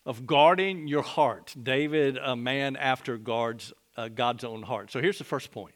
of 0.06 0.26
guarding 0.26 0.88
your 0.88 1.02
heart. 1.02 1.54
David, 1.62 2.18
a 2.18 2.36
man 2.36 2.76
after 2.76 3.18
God's, 3.18 3.74
uh, 3.98 4.10
God's 4.10 4.44
own 4.44 4.62
heart. 4.64 4.92
So 4.92 5.02
here's 5.02 5.18
the 5.18 5.24
first 5.24 5.52
point 5.52 5.74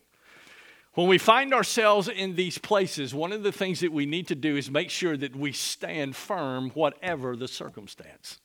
when 0.98 1.08
we 1.08 1.20
find 1.20 1.54
ourselves 1.54 2.08
in 2.08 2.34
these 2.34 2.58
places, 2.58 3.13
one 3.13 3.32
of 3.32 3.44
the 3.44 3.51
things 3.51 3.82
that 3.82 3.92
we 3.92 4.08
need 4.08 4.30
to 4.30 4.36
do 4.36 4.58
is 4.58 4.72
make 4.72 4.89
sure 4.89 5.16
that 5.16 5.36
we 5.36 5.51
stand 5.51 6.16
firm, 6.16 6.72
whatever 6.72 7.36
the 7.36 7.48
circumstance. 7.48 8.39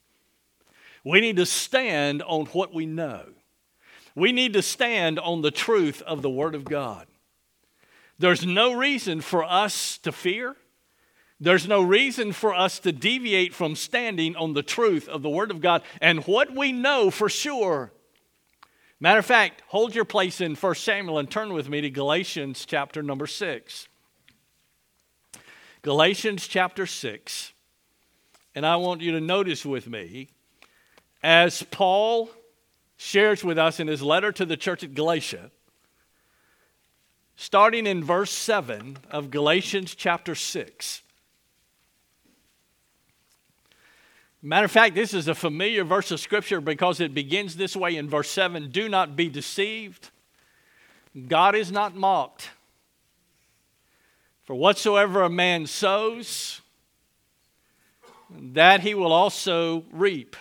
We 1.03 1.23
need 1.23 1.37
to 1.37 1.47
stand 1.47 2.21
on 2.21 2.45
what 2.45 2.75
we 2.75 2.85
know. 2.85 3.25
We 4.15 4.33
need 4.33 4.53
to 4.53 4.61
stand 4.61 5.19
on 5.19 5.41
the 5.41 5.51
truth 5.51 6.03
of 6.03 6.21
the 6.21 6.29
Word 6.29 6.55
of 6.55 6.65
God. 6.65 7.07
There's 8.19 8.45
no 8.45 8.75
reason 8.75 9.23
for 9.23 9.43
us 9.45 9.97
to 10.03 10.13
fear. 10.13 10.55
There's 11.41 11.67
no 11.67 11.81
reason 11.81 12.33
for 12.33 12.55
us 12.55 12.79
to 12.81 12.93
deviate 12.93 13.55
from 13.55 13.75
standing 13.75 14.37
on 14.37 14.53
the 14.53 14.63
truth 14.63 15.09
of 15.09 15.23
the 15.23 15.31
Word 15.31 15.51
of 15.51 15.63
God 15.63 15.81
and 16.03 16.27
what 16.27 16.55
we 16.55 16.71
know 16.71 17.11
for 17.11 17.31
sure 17.31 17.93
Matter 19.03 19.19
of 19.19 19.27
fact, 19.27 19.65
hold 19.67 19.97
your 19.97 20.05
place 20.05 20.41
in 20.41 20.55
1 20.55 20.75
Samuel 20.77 21.19
and 21.19 21.29
turn 21.29 21.53
with 21.53 21.69
me 21.69 21.81
to 21.81 21.91
Galatians 21.91 22.65
chapter 22.65 23.03
number 23.03 23.27
6. 23.27 23.89
Galatians 25.83 26.47
chapter 26.47 26.87
6. 26.87 27.53
And 28.55 28.65
I 28.65 28.77
want 28.77 29.01
you 29.01 29.11
to 29.11 29.21
notice 29.21 29.67
with 29.67 29.89
me, 29.89 30.29
as 31.21 31.65
Paul 31.65 32.31
shares 32.97 33.43
with 33.43 33.59
us 33.59 33.81
in 33.81 33.89
his 33.89 34.03
letter 34.03 34.31
to 34.31 34.47
the 34.47 34.57
church 34.57 34.85
at 34.85 34.95
Galatia, 34.95 35.51
starting 37.35 37.89
in 37.89 38.05
verse 38.05 38.31
7 38.31 38.99
of 39.11 39.33
Galatians 39.33 39.97
chapter 39.97 40.37
6. 40.37 41.03
Matter 44.45 44.65
of 44.65 44.73
fact, 44.73 44.97
this 44.97 45.15
is 45.15 45.29
a 45.29 45.37
familiar 45.37 45.85
verse 45.85 46.11
of 46.11 46.19
Scripture 46.19 46.61
because 46.61 46.99
it 47.01 47.15
begins 47.15 47.55
this 47.55 47.77
way 47.77 47.97
in 47.97 48.09
verse 48.09 48.29
7 48.29 48.71
Do 48.71 48.89
not 48.89 49.15
be 49.15 49.29
deceived. 49.29 50.11
God 51.29 51.55
is 51.55 51.71
not 51.71 51.95
mocked. 51.95 52.51
For 54.43 54.57
whatsoever 54.57 55.23
a 55.23 55.31
man 55.31 55.67
sows, 55.67 56.61
that 58.31 58.81
he 58.81 58.95
will 58.95 59.13
also 59.13 59.85
reap. 59.93 60.35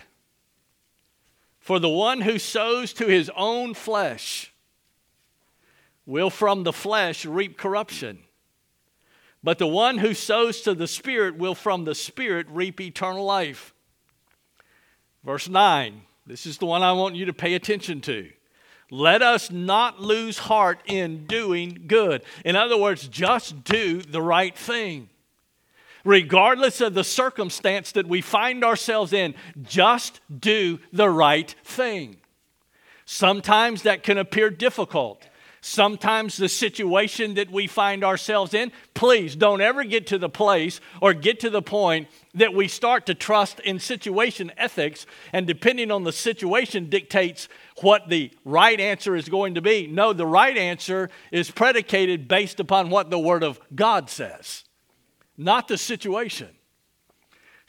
For 1.60 1.78
the 1.78 1.88
one 1.88 2.22
who 2.22 2.40
sows 2.40 2.92
to 2.94 3.06
his 3.06 3.30
own 3.36 3.74
flesh 3.74 4.52
will 6.06 6.30
from 6.30 6.64
the 6.64 6.72
flesh 6.72 7.24
reap 7.24 7.56
corruption. 7.56 8.18
But 9.44 9.58
the 9.58 9.68
one 9.68 9.98
who 9.98 10.14
sows 10.14 10.62
to 10.62 10.74
the 10.74 10.88
Spirit 10.88 11.36
will 11.36 11.54
from 11.54 11.84
the 11.84 11.94
Spirit 11.94 12.48
reap 12.50 12.80
eternal 12.80 13.24
life. 13.24 13.71
Verse 15.24 15.48
9, 15.48 16.02
this 16.26 16.46
is 16.46 16.58
the 16.58 16.66
one 16.66 16.82
I 16.82 16.92
want 16.92 17.14
you 17.14 17.26
to 17.26 17.32
pay 17.32 17.54
attention 17.54 18.00
to. 18.02 18.30
Let 18.90 19.22
us 19.22 19.50
not 19.50 20.00
lose 20.00 20.36
heart 20.36 20.80
in 20.86 21.26
doing 21.26 21.84
good. 21.86 22.22
In 22.44 22.56
other 22.56 22.76
words, 22.76 23.08
just 23.08 23.64
do 23.64 24.02
the 24.02 24.20
right 24.20 24.56
thing. 24.56 25.08
Regardless 26.04 26.80
of 26.80 26.94
the 26.94 27.04
circumstance 27.04 27.92
that 27.92 28.08
we 28.08 28.20
find 28.20 28.64
ourselves 28.64 29.12
in, 29.12 29.34
just 29.62 30.20
do 30.36 30.80
the 30.92 31.08
right 31.08 31.54
thing. 31.64 32.16
Sometimes 33.04 33.82
that 33.82 34.02
can 34.02 34.18
appear 34.18 34.50
difficult. 34.50 35.26
Sometimes 35.64 36.36
the 36.36 36.48
situation 36.48 37.34
that 37.34 37.48
we 37.48 37.68
find 37.68 38.02
ourselves 38.02 38.52
in, 38.52 38.72
please 38.94 39.36
don't 39.36 39.60
ever 39.60 39.84
get 39.84 40.08
to 40.08 40.18
the 40.18 40.28
place 40.28 40.80
or 41.00 41.14
get 41.14 41.38
to 41.38 41.50
the 41.50 41.62
point 41.62 42.08
that 42.34 42.52
we 42.52 42.66
start 42.66 43.06
to 43.06 43.14
trust 43.14 43.60
in 43.60 43.78
situation 43.78 44.50
ethics 44.56 45.06
and 45.32 45.46
depending 45.46 45.92
on 45.92 46.02
the 46.02 46.10
situation 46.10 46.90
dictates 46.90 47.48
what 47.80 48.08
the 48.08 48.32
right 48.44 48.80
answer 48.80 49.14
is 49.14 49.28
going 49.28 49.54
to 49.54 49.62
be. 49.62 49.86
No, 49.86 50.12
the 50.12 50.26
right 50.26 50.56
answer 50.56 51.10
is 51.30 51.48
predicated 51.48 52.26
based 52.26 52.58
upon 52.58 52.90
what 52.90 53.10
the 53.10 53.18
Word 53.20 53.44
of 53.44 53.60
God 53.72 54.10
says, 54.10 54.64
not 55.36 55.68
the 55.68 55.78
situation. 55.78 56.48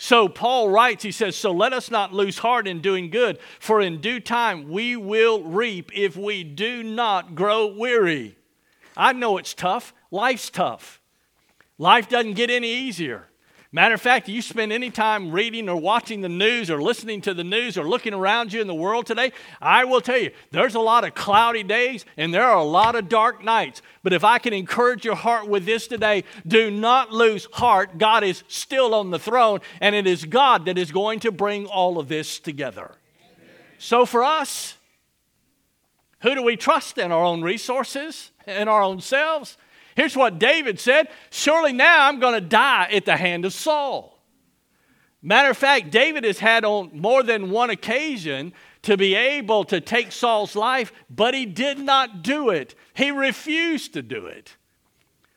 So 0.03 0.27
Paul 0.27 0.67
writes, 0.67 1.01
he 1.01 1.13
says, 1.13 1.38
So 1.38 1.53
let 1.53 1.72
us 1.72 1.89
not 1.89 2.12
lose 2.12 2.39
heart 2.39 2.67
in 2.67 2.81
doing 2.81 3.10
good, 3.10 3.39
for 3.57 3.79
in 3.79 4.01
due 4.01 4.19
time 4.19 4.69
we 4.69 4.98
will 4.98 5.41
reap 5.41 5.91
if 5.95 6.17
we 6.17 6.43
do 6.43 6.83
not 6.83 7.36
grow 7.36 7.67
weary. 7.67 8.38
I 8.98 9.13
know 9.13 9.38
it's 9.38 9.53
tough. 9.53 9.93
Life's 10.12 10.50
tough. 10.50 11.00
Life 11.77 12.10
doesn't 12.10 12.33
get 12.33 12.50
any 12.50 12.67
easier. 12.69 13.29
Matter 13.75 13.95
of 13.95 14.01
fact, 14.01 14.29
you 14.29 14.43
spend 14.43 14.71
any 14.71 14.91
time 14.91 15.31
reading 15.31 15.67
or 15.67 15.75
watching 15.75 16.21
the 16.21 16.29
news 16.29 16.69
or 16.69 16.79
listening 16.79 17.21
to 17.21 17.33
the 17.33 17.43
news 17.43 17.75
or 17.75 17.89
looking 17.89 18.13
around 18.13 18.53
you 18.53 18.61
in 18.61 18.67
the 18.67 18.75
world 18.75 19.07
today, 19.07 19.31
I 19.59 19.83
will 19.83 19.99
tell 19.99 20.19
you, 20.19 20.29
there's 20.51 20.75
a 20.75 20.79
lot 20.79 21.03
of 21.03 21.15
cloudy 21.15 21.63
days 21.63 22.05
and 22.15 22.31
there 22.31 22.43
are 22.43 22.59
a 22.59 22.63
lot 22.63 22.93
of 22.93 23.09
dark 23.09 23.43
nights. 23.43 23.81
But 24.03 24.13
if 24.13 24.23
I 24.23 24.37
can 24.37 24.53
encourage 24.53 25.03
your 25.03 25.15
heart 25.15 25.47
with 25.47 25.65
this 25.65 25.87
today, 25.87 26.23
do 26.45 26.69
not 26.69 27.11
lose 27.11 27.47
heart. 27.53 27.97
God 27.97 28.23
is 28.23 28.43
still 28.47 28.93
on 28.93 29.09
the 29.09 29.17
throne, 29.17 29.59
and 29.81 29.95
it 29.95 30.05
is 30.05 30.23
God 30.23 30.65
that 30.65 30.77
is 30.77 30.91
going 30.91 31.19
to 31.21 31.31
bring 31.31 31.65
all 31.65 31.97
of 31.97 32.07
this 32.07 32.37
together. 32.37 32.91
So 33.79 34.05
for 34.05 34.23
us, 34.23 34.77
who 36.21 36.35
do 36.35 36.43
we 36.43 36.57
trust 36.57 36.99
in 36.99 37.11
our 37.11 37.23
own 37.23 37.41
resources, 37.41 38.29
in 38.45 38.67
our 38.67 38.83
own 38.83 39.01
selves? 39.01 39.57
Here's 39.95 40.15
what 40.15 40.39
David 40.39 40.79
said 40.79 41.07
Surely 41.29 41.73
now 41.73 42.07
I'm 42.07 42.19
going 42.19 42.35
to 42.35 42.41
die 42.41 42.89
at 42.91 43.05
the 43.05 43.17
hand 43.17 43.45
of 43.45 43.53
Saul. 43.53 44.19
Matter 45.21 45.51
of 45.51 45.57
fact, 45.57 45.89
David 45.89 46.25
has 46.25 46.39
had 46.39 46.65
on 46.65 46.91
more 46.93 47.23
than 47.23 47.50
one 47.50 47.69
occasion 47.69 48.53
to 48.81 48.97
be 48.97 49.15
able 49.15 49.63
to 49.65 49.79
take 49.79 50.12
Saul's 50.12 50.55
life, 50.55 50.91
but 51.09 51.33
he 51.33 51.45
did 51.45 51.79
not 51.79 52.23
do 52.23 52.50
it. 52.50 52.75
He 52.93 53.09
refused 53.09 53.93
to 53.93 54.01
do 54.01 54.25
it. 54.25 54.57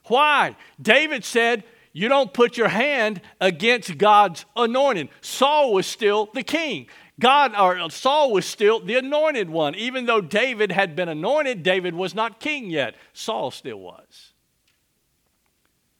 Why? 0.06 0.56
David 0.82 1.24
said, 1.24 1.62
You 1.92 2.08
don't 2.08 2.34
put 2.34 2.56
your 2.56 2.68
hand 2.68 3.20
against 3.40 3.96
God's 3.96 4.44
anointed. 4.56 5.08
Saul 5.20 5.72
was 5.72 5.86
still 5.86 6.30
the 6.34 6.42
king. 6.42 6.88
God 7.18 7.54
or 7.58 7.78
uh, 7.78 7.88
Saul 7.88 8.32
was 8.32 8.44
still 8.44 8.80
the 8.80 8.96
anointed 8.96 9.48
one. 9.48 9.74
Even 9.74 10.06
though 10.06 10.20
David 10.20 10.72
had 10.72 10.94
been 10.94 11.08
anointed, 11.08 11.62
David 11.62 11.94
was 11.94 12.14
not 12.14 12.40
king 12.40 12.70
yet. 12.70 12.94
Saul 13.12 13.50
still 13.50 13.78
was. 13.78 14.32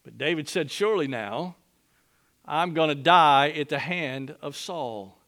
But 0.07 0.19
David 0.19 0.49
said, 0.49 0.71
Surely 0.71 1.09
now, 1.09 1.57
I'm 2.45 2.75
going 2.75 2.91
to 2.91 2.95
die 2.95 3.51
at 3.51 3.69
the 3.69 3.81
hand 3.81 4.37
of 4.41 4.57
Saul. 4.57 5.19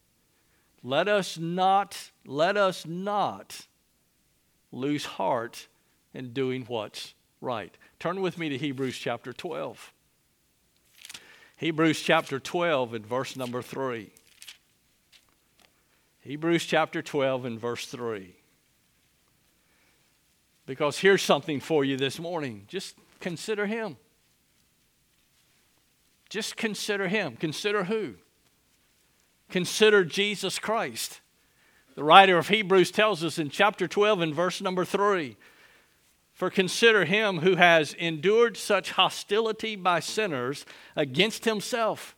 Let 0.84 1.08
us 1.08 1.36
not, 1.36 2.12
let 2.24 2.56
us 2.56 2.86
not 2.86 3.66
lose 4.70 5.04
heart 5.04 5.66
in 6.14 6.32
doing 6.32 6.62
what's 6.68 7.14
right. 7.40 7.76
Turn 7.98 8.20
with 8.20 8.38
me 8.38 8.50
to 8.50 8.56
Hebrews 8.56 8.96
chapter 8.96 9.32
12. 9.32 9.92
Hebrews 11.56 12.00
chapter 12.00 12.38
12 12.38 12.94
and 12.94 13.04
verse 13.04 13.34
number 13.34 13.62
3. 13.62 14.12
Hebrews 16.20 16.64
chapter 16.64 17.02
12 17.02 17.46
and 17.46 17.58
verse 17.58 17.86
3. 17.86 18.32
Because 20.66 20.98
here's 20.98 21.22
something 21.22 21.58
for 21.58 21.84
you 21.84 21.96
this 21.96 22.20
morning. 22.20 22.66
Just 22.68 22.94
consider 23.18 23.66
Him. 23.66 23.96
Just 26.28 26.56
consider 26.56 27.08
Him. 27.08 27.36
Consider 27.36 27.84
who? 27.84 28.14
Consider 29.50 30.04
Jesus 30.04 30.58
Christ. 30.58 31.20
The 31.94 32.04
writer 32.04 32.38
of 32.38 32.48
Hebrews 32.48 32.90
tells 32.90 33.24
us 33.24 33.38
in 33.38 33.50
chapter 33.50 33.88
12 33.88 34.20
and 34.20 34.34
verse 34.34 34.60
number 34.60 34.84
3 34.84 35.36
For 36.32 36.50
consider 36.50 37.04
him 37.04 37.38
who 37.38 37.56
has 37.56 37.94
endured 37.94 38.56
such 38.56 38.92
hostility 38.92 39.74
by 39.74 40.00
sinners 40.00 40.64
against 40.94 41.44
himself. 41.44 42.14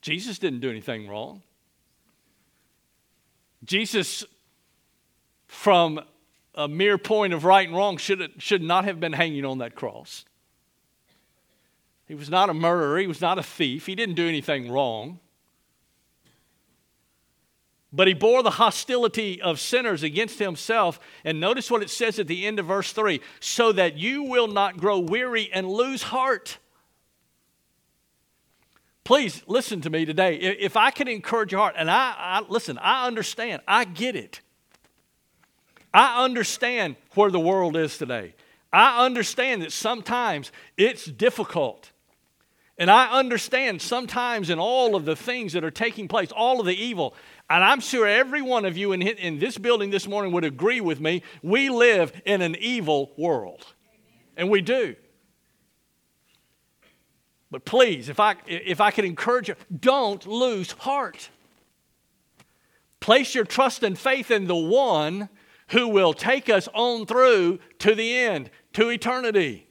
Jesus 0.00 0.38
didn't 0.38 0.60
do 0.60 0.70
anything 0.70 1.06
wrong. 1.08 1.42
Jesus, 3.64 4.24
from 5.46 6.00
a 6.54 6.66
mere 6.66 6.98
point 6.98 7.34
of 7.34 7.44
right 7.44 7.68
and 7.68 7.76
wrong, 7.76 7.98
should, 7.98 8.32
should 8.38 8.62
not 8.62 8.84
have 8.86 8.98
been 8.98 9.12
hanging 9.12 9.44
on 9.44 9.58
that 9.58 9.74
cross. 9.74 10.24
He 12.10 12.16
was 12.16 12.28
not 12.28 12.50
a 12.50 12.54
murderer, 12.54 12.98
he 12.98 13.06
was 13.06 13.20
not 13.20 13.38
a 13.38 13.42
thief, 13.42 13.86
he 13.86 13.94
didn't 13.94 14.16
do 14.16 14.26
anything 14.26 14.68
wrong. 14.68 15.20
But 17.92 18.08
he 18.08 18.14
bore 18.14 18.42
the 18.42 18.50
hostility 18.50 19.40
of 19.40 19.60
sinners 19.60 20.02
against 20.02 20.40
himself. 20.40 20.98
And 21.24 21.38
notice 21.38 21.70
what 21.70 21.82
it 21.82 21.88
says 21.88 22.18
at 22.18 22.26
the 22.26 22.48
end 22.48 22.58
of 22.58 22.66
verse 22.66 22.90
3 22.90 23.20
so 23.38 23.70
that 23.70 23.96
you 23.96 24.24
will 24.24 24.48
not 24.48 24.76
grow 24.76 24.98
weary 24.98 25.50
and 25.52 25.70
lose 25.70 26.02
heart. 26.02 26.58
Please 29.04 29.44
listen 29.46 29.80
to 29.82 29.90
me 29.90 30.04
today. 30.04 30.34
If 30.34 30.76
I 30.76 30.90
can 30.90 31.06
encourage 31.06 31.52
your 31.52 31.60
heart, 31.60 31.76
and 31.78 31.88
I, 31.88 32.14
I 32.18 32.42
listen, 32.48 32.76
I 32.78 33.06
understand, 33.06 33.62
I 33.68 33.84
get 33.84 34.16
it. 34.16 34.40
I 35.94 36.24
understand 36.24 36.96
where 37.14 37.30
the 37.30 37.38
world 37.38 37.76
is 37.76 37.96
today. 37.98 38.34
I 38.72 39.06
understand 39.06 39.62
that 39.62 39.70
sometimes 39.70 40.50
it's 40.76 41.04
difficult. 41.04 41.89
And 42.80 42.90
I 42.90 43.10
understand 43.10 43.82
sometimes 43.82 44.48
in 44.48 44.58
all 44.58 44.96
of 44.96 45.04
the 45.04 45.14
things 45.14 45.52
that 45.52 45.62
are 45.62 45.70
taking 45.70 46.08
place, 46.08 46.32
all 46.32 46.60
of 46.60 46.66
the 46.66 46.74
evil, 46.74 47.14
and 47.50 47.62
I'm 47.62 47.80
sure 47.80 48.06
every 48.06 48.40
one 48.40 48.64
of 48.64 48.78
you 48.78 48.92
in, 48.92 49.02
in 49.02 49.38
this 49.38 49.58
building 49.58 49.90
this 49.90 50.08
morning 50.08 50.32
would 50.32 50.44
agree 50.44 50.80
with 50.80 50.98
me, 50.98 51.22
we 51.42 51.68
live 51.68 52.10
in 52.24 52.40
an 52.40 52.56
evil 52.58 53.12
world. 53.18 53.66
And 54.34 54.48
we 54.48 54.62
do. 54.62 54.96
But 57.50 57.66
please, 57.66 58.08
if 58.08 58.18
I, 58.18 58.36
if 58.46 58.80
I 58.80 58.90
could 58.92 59.04
encourage 59.04 59.48
you, 59.48 59.56
don't 59.78 60.26
lose 60.26 60.72
heart. 60.72 61.28
Place 62.98 63.34
your 63.34 63.44
trust 63.44 63.82
and 63.82 63.98
faith 63.98 64.30
in 64.30 64.46
the 64.46 64.56
one 64.56 65.28
who 65.68 65.88
will 65.88 66.14
take 66.14 66.48
us 66.48 66.66
on 66.72 67.04
through 67.04 67.58
to 67.80 67.94
the 67.94 68.16
end, 68.16 68.50
to 68.72 68.88
eternity. 68.88 69.66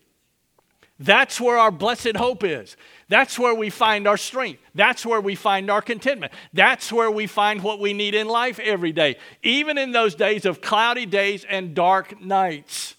That's 1.00 1.40
where 1.40 1.58
our 1.58 1.72
blessed 1.72 2.18
hope 2.18 2.44
is. 2.44 2.76
That's 3.10 3.40
where 3.40 3.56
we 3.56 3.72
find 3.72 4.08
our 4.08 4.18
strength. 4.18 4.62
That's 4.76 5.06
where 5.06 5.20
we 5.20 5.34
find 5.34 5.70
our 5.70 5.82
contentment. 5.82 6.32
That's 6.54 6.92
where 6.94 7.10
we 7.10 7.26
find 7.26 7.64
what 7.64 7.80
we 7.80 7.92
need 7.92 8.14
in 8.14 8.28
life 8.28 8.60
every 8.60 8.92
day, 8.92 9.18
even 9.42 9.78
in 9.80 9.92
those 9.92 10.14
days 10.16 10.46
of 10.46 10.62
cloudy 10.62 11.08
days 11.08 11.44
and 11.44 11.74
dark 11.74 12.22
nights. 12.22 12.96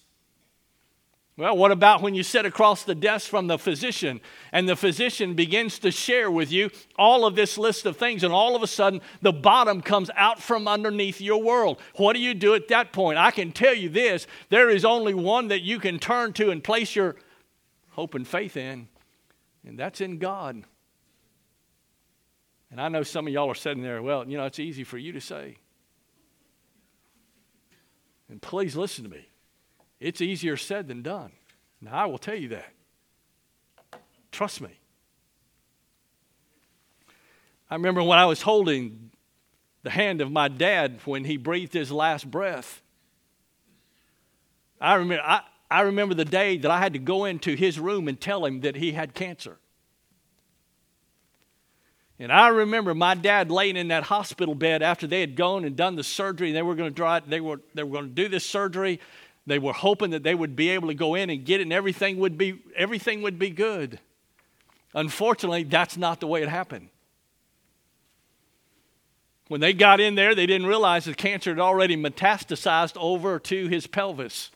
Well, 1.37 1.55
what 1.55 1.71
about 1.71 2.01
when 2.01 2.13
you 2.13 2.23
sit 2.23 2.45
across 2.45 2.83
the 2.83 2.93
desk 2.93 3.29
from 3.29 3.47
the 3.47 3.57
physician 3.57 4.19
and 4.51 4.67
the 4.67 4.75
physician 4.75 5.33
begins 5.33 5.79
to 5.79 5.89
share 5.89 6.29
with 6.29 6.51
you 6.51 6.69
all 6.97 7.25
of 7.25 7.35
this 7.35 7.57
list 7.57 7.85
of 7.85 7.95
things, 7.95 8.23
and 8.23 8.33
all 8.33 8.55
of 8.55 8.61
a 8.61 8.67
sudden 8.67 9.01
the 9.21 9.31
bottom 9.31 9.81
comes 9.81 10.11
out 10.17 10.41
from 10.41 10.67
underneath 10.67 11.21
your 11.21 11.41
world? 11.41 11.79
What 11.95 12.13
do 12.13 12.19
you 12.19 12.33
do 12.33 12.53
at 12.53 12.67
that 12.67 12.91
point? 12.91 13.17
I 13.17 13.31
can 13.31 13.53
tell 13.53 13.73
you 13.73 13.87
this 13.87 14.27
there 14.49 14.69
is 14.69 14.83
only 14.83 15.13
one 15.13 15.47
that 15.47 15.61
you 15.61 15.79
can 15.79 15.99
turn 15.99 16.33
to 16.33 16.51
and 16.51 16.61
place 16.61 16.95
your 16.95 17.15
hope 17.91 18.13
and 18.13 18.27
faith 18.27 18.57
in, 18.57 18.89
and 19.65 19.77
that's 19.77 20.01
in 20.01 20.17
God. 20.17 20.63
And 22.71 22.79
I 22.79 22.87
know 22.87 23.03
some 23.03 23.27
of 23.27 23.33
y'all 23.33 23.51
are 23.51 23.55
sitting 23.55 23.83
there, 23.83 24.01
well, 24.01 24.27
you 24.27 24.37
know, 24.37 24.45
it's 24.45 24.59
easy 24.59 24.83
for 24.83 24.97
you 24.97 25.11
to 25.11 25.21
say. 25.21 25.57
And 28.29 28.41
please 28.41 28.77
listen 28.77 29.03
to 29.03 29.09
me. 29.09 29.27
It's 29.99 30.21
easier 30.21 30.55
said 30.55 30.87
than 30.87 31.01
done. 31.01 31.31
Now, 31.81 31.93
I 31.93 32.05
will 32.05 32.17
tell 32.17 32.35
you 32.35 32.49
that. 32.49 32.71
Trust 34.31 34.61
me. 34.61 34.69
I 37.69 37.75
remember 37.75 38.01
when 38.03 38.17
I 38.17 38.25
was 38.25 38.41
holding 38.41 39.11
the 39.83 39.89
hand 39.89 40.21
of 40.21 40.31
my 40.31 40.47
dad 40.47 40.99
when 41.05 41.25
he 41.25 41.37
breathed 41.37 41.73
his 41.73 41.91
last 41.91 42.29
breath. 42.29 42.81
I 44.79 44.95
remember, 44.95 45.23
I, 45.23 45.41
I 45.71 45.81
remember 45.81 46.13
the 46.13 46.25
day 46.25 46.57
that 46.57 46.69
I 46.69 46.79
had 46.79 46.93
to 46.93 46.99
go 46.99 47.23
into 47.23 47.55
his 47.55 47.79
room 47.79 48.09
and 48.09 48.19
tell 48.19 48.45
him 48.45 48.59
that 48.61 48.75
he 48.75 48.91
had 48.91 49.13
cancer. 49.13 49.57
And 52.19 52.29
I 52.29 52.49
remember 52.49 52.93
my 52.93 53.15
dad 53.15 53.49
laying 53.49 53.77
in 53.77 53.87
that 53.87 54.03
hospital 54.03 54.53
bed 54.53 54.83
after 54.83 55.07
they 55.07 55.21
had 55.21 55.37
gone 55.37 55.63
and 55.63 55.77
done 55.77 55.95
the 55.95 56.03
surgery. 56.03 56.51
They 56.51 56.61
were 56.61 56.75
going 56.75 56.89
to 56.89 56.95
try, 56.95 57.21
they 57.21 57.39
were, 57.39 57.61
they 57.73 57.83
were 57.83 57.93
going 57.93 58.09
to 58.09 58.13
do 58.13 58.27
this 58.27 58.45
surgery. 58.45 58.99
They 59.47 59.59
were 59.59 59.71
hoping 59.71 60.11
that 60.11 60.23
they 60.23 60.35
would 60.35 60.57
be 60.57 60.69
able 60.69 60.89
to 60.89 60.93
go 60.93 61.15
in 61.15 61.29
and 61.29 61.45
get 61.45 61.61
it 61.61 61.63
and 61.63 61.73
everything 61.73 62.17
would 62.17 62.37
be, 62.37 62.61
everything 62.75 63.21
would 63.21 63.39
be 63.39 63.49
good. 63.49 63.97
Unfortunately, 64.93 65.63
that's 65.63 65.95
not 65.95 66.19
the 66.19 66.27
way 66.27 66.43
it 66.43 66.49
happened. 66.49 66.89
When 69.47 69.61
they 69.61 69.71
got 69.71 70.01
in 70.01 70.15
there, 70.15 70.35
they 70.35 70.45
didn't 70.45 70.67
realize 70.67 71.05
the 71.05 71.13
cancer 71.13 71.51
had 71.51 71.59
already 71.59 71.95
metastasized 71.95 72.97
over 72.97 73.39
to 73.39 73.67
his 73.67 73.87
pelvis. 73.87 74.51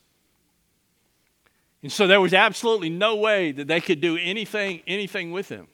And 1.86 1.91
so 1.91 2.08
there 2.08 2.19
was 2.19 2.34
absolutely 2.34 2.89
no 2.89 3.15
way 3.15 3.52
that 3.52 3.67
they 3.67 3.80
could 3.80 4.02
do 4.02 4.17
anything, 4.17 4.82
anything 4.88 5.32
with 5.32 5.50
him. 5.50 5.67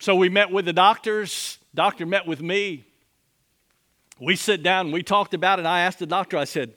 So 0.00 0.16
we 0.16 0.28
met 0.28 0.50
with 0.50 0.64
the 0.64 0.72
doctors. 0.72 1.60
Doctor 1.72 2.04
met 2.04 2.26
with 2.26 2.42
me. 2.42 2.84
We 4.18 4.34
sit 4.34 4.64
down 4.64 4.86
and 4.86 4.92
we 4.92 5.04
talked 5.04 5.34
about 5.34 5.60
it. 5.60 5.66
I 5.66 5.82
asked 5.82 6.00
the 6.00 6.06
doctor, 6.06 6.36
I 6.36 6.46
said, 6.46 6.74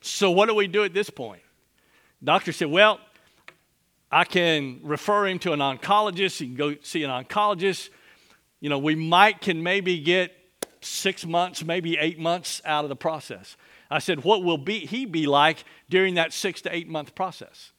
So 0.00 0.30
what 0.30 0.48
do 0.48 0.54
we 0.54 0.68
do 0.68 0.84
at 0.84 0.94
this 0.94 1.10
point? 1.10 1.42
Doctor 2.24 2.50
said, 2.50 2.70
Well, 2.70 2.98
I 4.10 4.24
can 4.24 4.80
refer 4.82 5.26
him 5.26 5.38
to 5.40 5.52
an 5.52 5.60
oncologist. 5.60 6.38
He 6.38 6.46
can 6.46 6.56
go 6.56 6.76
see 6.80 7.04
an 7.04 7.10
oncologist. 7.10 7.90
You 8.58 8.70
know, 8.70 8.78
we 8.78 8.94
might 8.94 9.42
can 9.42 9.62
maybe 9.62 9.98
get 9.98 10.32
six 10.80 11.26
months, 11.26 11.62
maybe 11.62 11.98
eight 11.98 12.18
months 12.18 12.62
out 12.64 12.86
of 12.86 12.88
the 12.88 12.96
process. 12.96 13.54
I 13.92 13.98
said, 13.98 14.24
What 14.24 14.42
will 14.42 14.58
be, 14.58 14.80
he 14.80 15.04
be 15.04 15.26
like 15.26 15.64
during 15.88 16.14
that 16.14 16.32
six 16.32 16.62
to 16.62 16.74
eight 16.74 16.88
month 16.88 17.14
process? 17.14 17.72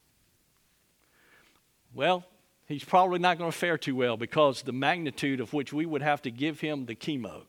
Well, 1.93 2.23
he's 2.67 2.83
probably 2.83 3.19
not 3.19 3.37
going 3.37 3.51
to 3.51 3.57
fare 3.57 3.77
too 3.77 3.95
well 3.95 4.15
because 4.15 4.61
the 4.61 4.71
magnitude 4.71 5.39
of 5.39 5.53
which 5.53 5.73
we 5.73 5.85
would 5.85 6.01
have 6.01 6.21
to 6.23 6.31
give 6.31 6.59
him 6.59 6.85
the 6.85 6.95
chemo. 6.95 7.43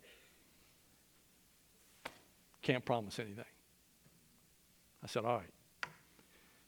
Can't 2.62 2.84
promise 2.84 3.18
anything. 3.18 3.44
I 5.02 5.06
said, 5.06 5.24
All 5.24 5.36
right. 5.36 5.90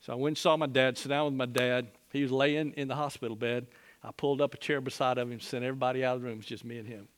So 0.00 0.12
I 0.12 0.16
went 0.16 0.32
and 0.32 0.38
saw 0.38 0.56
my 0.56 0.66
dad, 0.66 0.98
sat 0.98 1.09
down 1.09 1.24
with 1.24 1.35
my 1.35 1.46
dad. 1.46 1.88
He 2.12 2.22
was 2.22 2.30
laying 2.30 2.72
in 2.74 2.88
the 2.88 2.94
hospital 2.94 3.37
bed. 3.37 3.66
I 4.04 4.11
pulled 4.12 4.40
up 4.40 4.54
a 4.54 4.56
chair 4.59 4.80
beside 4.80 5.18
of 5.18 5.32
him, 5.32 5.40
sent 5.40 5.64
everybody 5.64 6.04
out 6.04 6.16
of 6.16 6.20
the 6.20 6.26
room. 6.26 6.35
It 6.35 6.38
was 6.38 6.46
just 6.46 6.64
me 6.64 6.78
and 6.78 6.87
him. 6.87 7.09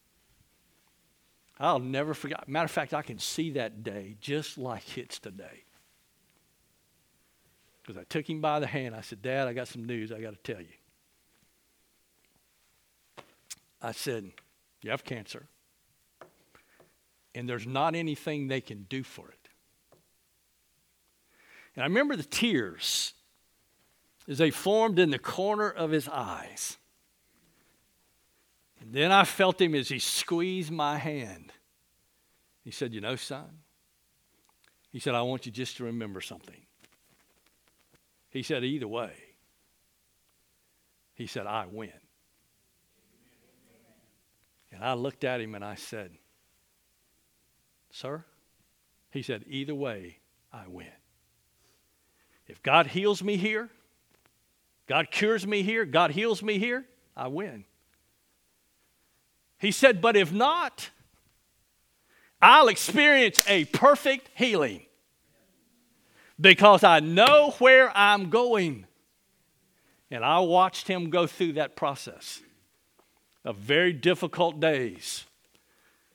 I'll 1.61 1.81
never 1.81 2.15
forget. 2.15 2.49
Matter 2.49 2.67
of 2.67 2.71
fact, 2.71 2.95
I 2.95 3.03
can 3.03 3.19
see 3.19 3.51
that 3.53 3.83
day 3.83 4.17
just 4.21 4.59
like 4.59 4.97
it's 4.97 5.19
today. 5.19 5.65
Because 7.83 7.97
I 8.01 8.05
took 8.05 8.29
him 8.29 8.41
by 8.41 8.61
the 8.61 8.67
hand. 8.67 8.95
I 8.95 9.01
said, 9.01 9.23
Dad, 9.23 9.49
I 9.49 9.53
got 9.53 9.69
some 9.69 9.85
news 9.85 10.13
I 10.13 10.21
got 10.21 10.31
to 10.31 10.53
tell 10.53 10.61
you. 10.61 10.69
I 13.81 13.93
said, 13.93 14.31
You 14.83 14.91
have 14.91 15.05
cancer. 15.05 15.47
And 17.35 17.49
there's 17.49 17.67
not 17.67 17.95
anything 17.95 18.49
they 18.49 18.61
can 18.61 18.85
do 18.89 19.03
for 19.03 19.29
it. 19.29 19.49
And 21.75 21.85
I 21.85 21.87
remember 21.87 22.17
the 22.17 22.25
tears 22.25 23.15
as 24.29 24.39
they 24.39 24.51
formed 24.51 24.99
in 24.99 25.11
the 25.11 25.19
corner 25.19 25.71
of 25.71 25.91
his 25.91 26.09
eyes. 26.09 26.78
And 28.81 28.93
then 28.93 29.13
I 29.13 29.25
felt 29.25 29.61
him 29.61 29.75
as 29.75 29.89
he 29.89 29.99
squeezed 29.99 30.71
my 30.71 30.99
hand. 30.99 31.53
He 32.63 32.71
said, 32.71 32.95
You 32.95 33.01
know, 33.01 33.17
son, 33.17 33.49
he 34.91 34.99
said, 34.99 35.15
I 35.15 35.23
want 35.23 35.47
you 35.47 35.53
just 35.53 35.77
to 35.79 35.85
remember 35.85 36.21
something. 36.21 36.61
He 38.31 38.43
said, 38.43 38.65
Either 38.65 38.89
way, 38.89 39.13
he 41.15 41.27
said, 41.27 41.47
I 41.47 41.67
win. 41.71 41.93
And 44.71 44.85
I 44.85 44.93
looked 44.95 45.25
at 45.25 45.41
him 45.41 45.55
and 45.55 45.65
I 45.65 45.75
said, 45.75 46.13
Sir? 47.91 48.25
He 49.11 49.23
said, 49.23 49.45
Either 49.49 49.75
way, 49.75 50.19
I 50.53 50.65
win. 50.69 50.87
If 52.47 52.63
God 52.63 52.87
heals 52.87 53.23
me 53.23 53.37
here, 53.37 53.69
God 54.87 55.11
cures 55.11 55.47
me 55.47 55.63
here, 55.63 55.85
God 55.85 56.11
heals 56.11 56.43
me 56.43 56.59
here, 56.59 56.87
I 57.17 57.29
win. 57.29 57.65
He 59.59 59.73
said, 59.73 60.01
But 60.01 60.17
if 60.17 60.33
not, 60.33 60.91
I'll 62.41 62.69
experience 62.69 63.41
a 63.49 63.65
perfect 63.67 64.31
healing 64.35 64.83
because 66.41 66.85
I 66.85 67.01
know 67.01 67.55
where 67.59 67.97
I'm 67.97 68.31
going. 68.31 68.87
And 70.11 70.25
I 70.25 70.39
watched 70.39 70.89
him 70.89 71.11
go 71.11 71.27
through 71.27 71.55
that 71.55 71.77
process 71.77 72.41
of 73.45 73.57
very 73.57 73.93
difficult 73.93 74.61
days. 74.61 75.25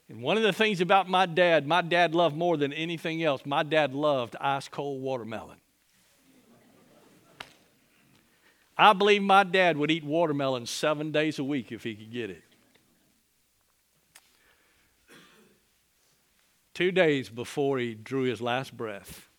And 0.10 0.21
one 0.21 0.38
of 0.38 0.43
the 0.43 0.53
things 0.53 0.82
about 0.82 1.10
my 1.10 1.25
dad, 1.25 1.67
my 1.67 1.82
dad 1.82 2.15
loved 2.15 2.36
more 2.36 2.58
than 2.58 2.73
anything 2.73 3.23
else, 3.23 3.45
my 3.45 3.63
dad 3.63 3.93
loved 3.93 4.36
ice 4.39 4.67
cold 4.67 5.01
watermelon. 5.01 5.58
I 8.75 8.93
believe 8.93 9.21
my 9.21 9.43
dad 9.43 9.77
would 9.77 9.91
eat 9.91 10.03
watermelon 10.03 10.65
seven 10.65 11.12
days 11.12 11.38
a 11.38 11.43
week 11.43 11.71
if 11.71 11.84
he 11.84 11.93
could 11.93 12.12
get 12.12 12.29
it. 12.32 12.53
Two 16.73 16.91
days 16.91 17.29
before 17.29 17.77
he 17.77 17.93
drew 17.93 18.23
his 18.23 18.41
last 18.41 18.75
breath, 18.75 19.29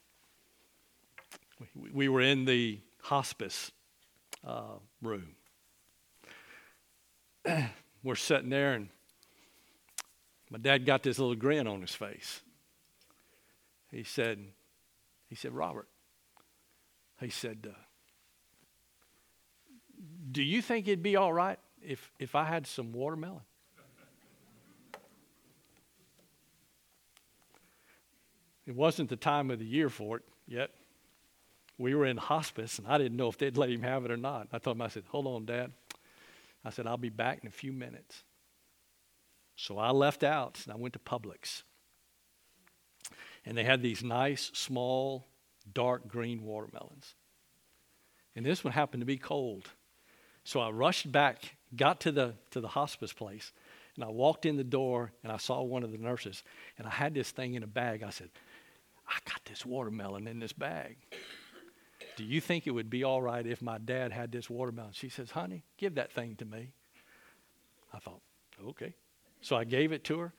we 1.93 2.09
were 2.09 2.21
in 2.21 2.45
the 2.45 2.79
hospice 3.03 3.73
uh, 4.47 4.79
room. 5.03 5.35
we're 8.05 8.15
sitting 8.15 8.51
there, 8.51 8.75
and 8.75 8.89
my 10.51 10.59
dad 10.59 10.87
got 10.87 11.03
this 11.03 11.19
little 11.19 11.35
grin 11.35 11.67
on 11.67 11.81
his 11.81 11.95
face. 11.95 12.41
He 13.91 14.05
said, 14.05 14.39
he 15.29 15.35
said, 15.35 15.53
Robert, 15.53 15.89
he 17.21 17.31
said, 17.31 17.67
uh, 17.69 17.77
do 20.31 20.43
you 20.43 20.63
think 20.63 20.87
it'd 20.87 21.03
be 21.03 21.17
all 21.17 21.33
right 21.33 21.59
if, 21.83 22.13
if 22.19 22.35
I 22.35 22.45
had 22.45 22.67
some 22.67 22.93
watermelon? 22.93 23.43
It 28.67 28.75
wasn't 28.75 29.11
the 29.11 29.17
time 29.17 29.51
of 29.51 29.59
the 29.59 29.65
year 29.65 29.89
for 29.89 30.19
it 30.19 30.23
yet. 30.47 30.71
We 31.77 31.95
were 31.95 32.07
in 32.07 32.17
hospice, 32.17 32.79
and 32.79 32.87
I 32.87 32.99
didn't 32.99 33.17
know 33.17 33.29
if 33.29 33.37
they'd 33.37 33.57
let 33.57 33.71
him 33.71 33.83
have 33.83 34.05
it 34.05 34.11
or 34.11 34.17
not. 34.17 34.49
I 34.53 34.59
told 34.59 34.77
him, 34.77 34.83
I 34.83 34.89
said, 34.89 35.05
Hold 35.09 35.27
on, 35.27 35.45
Dad. 35.45 35.73
I 36.65 36.71
said, 36.71 36.87
I'll 36.87 36.97
be 36.97 37.11
back 37.11 37.41
in 37.43 37.49
a 37.49 37.53
few 37.53 37.73
minutes. 37.73 38.23
So 39.57 39.79
I 39.79 39.91
left 39.91 40.25
out 40.25 40.61
and 40.65 40.73
I 40.73 40.77
went 40.77 40.95
to 40.95 40.99
Publix. 40.99 41.63
And 43.45 43.57
they 43.57 43.65
had 43.65 43.83
these 43.83 44.03
nice, 44.03 44.51
small, 44.55 45.27
dark 45.73 46.09
green 46.09 46.43
watermelons. 46.43 47.15
And 48.35 48.45
this 48.45 48.65
one 48.65 48.73
happened 48.73 49.03
to 49.03 49.07
be 49.07 49.19
cold. 49.19 49.69
So 50.45 50.61
I 50.61 50.71
rushed 50.71 51.11
back, 51.11 51.57
got 51.77 52.01
to 52.01 52.13
the, 52.13 52.35
to 52.51 52.61
the 52.61 52.69
hospice 52.69 53.13
place, 53.13 53.53
and 53.95 54.05
I 54.05 54.09
walked 54.09 54.45
in 54.45 54.57
the 54.57 54.65
door 54.65 55.13
and 55.23 55.31
I 55.31 55.37
saw 55.37 55.63
one 55.63 55.85
of 55.85 55.93
the 55.93 55.99
nurses. 55.99 56.43
And 56.79 56.87
I 56.87 56.91
had 56.91 57.15
this 57.15 57.31
thing 57.31 57.55
in 57.55 57.63
a 57.63 57.67
bag. 57.69 58.03
I 58.03 58.11
said, 58.11 58.31
I 59.09 59.19
got 59.25 59.45
this 59.45 59.65
watermelon 59.65 60.27
in 60.27 60.39
this 60.39 60.53
bag. 60.53 60.97
Do 62.17 62.25
you 62.25 62.41
think 62.41 62.67
it 62.67 62.71
would 62.71 62.91
be 62.91 63.05
all 63.05 63.21
right 63.21 63.47
if 63.47 63.61
my 63.61 63.79
dad 63.79 64.13
had 64.13 64.31
this 64.31 64.49
watermelon? 64.49 64.93
She 64.93 65.09
says, 65.09 65.31
Honey, 65.31 65.65
give 65.77 65.97
that 65.97 66.13
thing 66.13 66.37
to 66.37 66.45
me. 66.45 66.73
I 67.93 67.99
thought, 67.99 68.21
okay. 68.69 68.95
So 69.41 69.57
I 69.57 69.65
gave 69.65 69.93
it 69.93 70.05
to 70.05 70.19
her. 70.21 70.33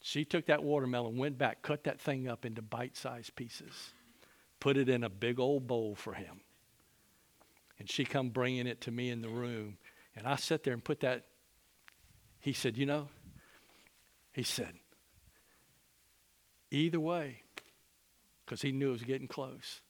She 0.00 0.24
took 0.24 0.46
that 0.46 0.62
watermelon, 0.62 1.16
went 1.16 1.38
back, 1.38 1.62
cut 1.62 1.84
that 1.84 2.00
thing 2.00 2.28
up 2.28 2.44
into 2.44 2.60
bite 2.60 2.96
sized 2.96 3.34
pieces, 3.36 3.94
put 4.60 4.76
it 4.76 4.88
in 4.88 5.02
a 5.02 5.08
big 5.08 5.40
old 5.40 5.66
bowl 5.66 5.94
for 5.94 6.12
him. 6.12 6.40
And 7.78 7.90
she 7.90 8.04
come 8.04 8.28
bringing 8.28 8.66
it 8.66 8.82
to 8.82 8.90
me 8.90 9.10
in 9.10 9.22
the 9.22 9.28
room. 9.28 9.78
And 10.14 10.26
I 10.26 10.36
sat 10.36 10.62
there 10.62 10.74
and 10.74 10.84
put 10.84 11.00
that. 11.00 11.24
He 12.38 12.52
said, 12.52 12.76
You 12.76 12.86
know, 12.86 13.08
he 14.32 14.42
said, 14.42 14.74
either 16.74 17.00
way, 17.00 17.42
because 18.44 18.62
he 18.62 18.72
knew 18.72 18.88
it 18.88 18.92
was 18.92 19.02
getting 19.02 19.28
close. 19.28 19.80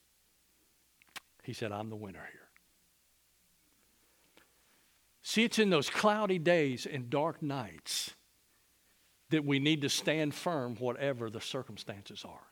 He 1.42 1.52
said, 1.52 1.72
I'm 1.72 1.90
the 1.90 1.96
winner 1.96 2.26
here. 2.30 2.40
See, 5.22 5.44
it's 5.44 5.58
in 5.58 5.70
those 5.70 5.90
cloudy 5.90 6.38
days 6.38 6.86
and 6.86 7.08
dark 7.08 7.42
nights 7.42 8.12
that 9.30 9.44
we 9.44 9.58
need 9.58 9.82
to 9.82 9.88
stand 9.88 10.34
firm, 10.34 10.76
whatever 10.76 11.30
the 11.30 11.40
circumstances 11.40 12.24
are, 12.26 12.46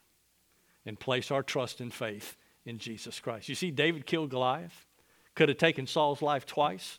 and 0.87 0.99
place 0.99 1.31
our 1.31 1.43
trust 1.43 1.81
and 1.81 1.93
faith 1.93 2.37
in 2.65 2.79
Jesus 2.79 3.21
Christ. 3.21 3.49
You 3.49 3.55
see, 3.55 3.71
David 3.71 4.07
killed 4.07 4.31
Goliath, 4.31 4.87
could 5.35 5.49
have 5.49 5.59
taken 5.59 5.87
Saul's 5.87 6.23
life 6.23 6.47
twice, 6.47 6.99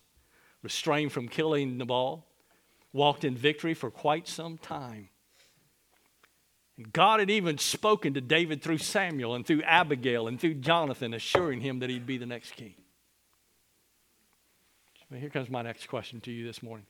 restrained 0.62 1.12
from 1.12 1.28
killing 1.28 1.78
Nabal, 1.78 2.26
walked 2.94 3.24
in 3.24 3.36
victory 3.36 3.74
for 3.74 3.90
quite 3.92 4.28
some 4.28 4.58
time. 4.58 5.10
And 6.78 6.92
God 6.92 7.20
had 7.20 7.30
even 7.30 7.58
spoken 7.58 8.14
to 8.16 8.22
David 8.22 8.62
through 8.62 8.80
Samuel 8.80 9.36
and 9.36 9.46
through 9.46 9.62
Abigail 9.64 10.28
and 10.28 10.40
through 10.40 10.56
Jonathan, 10.56 11.14
assuring 11.14 11.62
him 11.62 11.80
that 11.80 11.90
he'd 11.90 12.08
be 12.08 12.18
the 12.18 12.26
next 12.26 12.52
king. 12.56 12.74
here 15.12 15.30
comes 15.30 15.50
my 15.50 15.62
next 15.62 15.88
question 15.88 16.20
to 16.22 16.32
you 16.32 16.46
this 16.46 16.64
morning. 16.64 16.88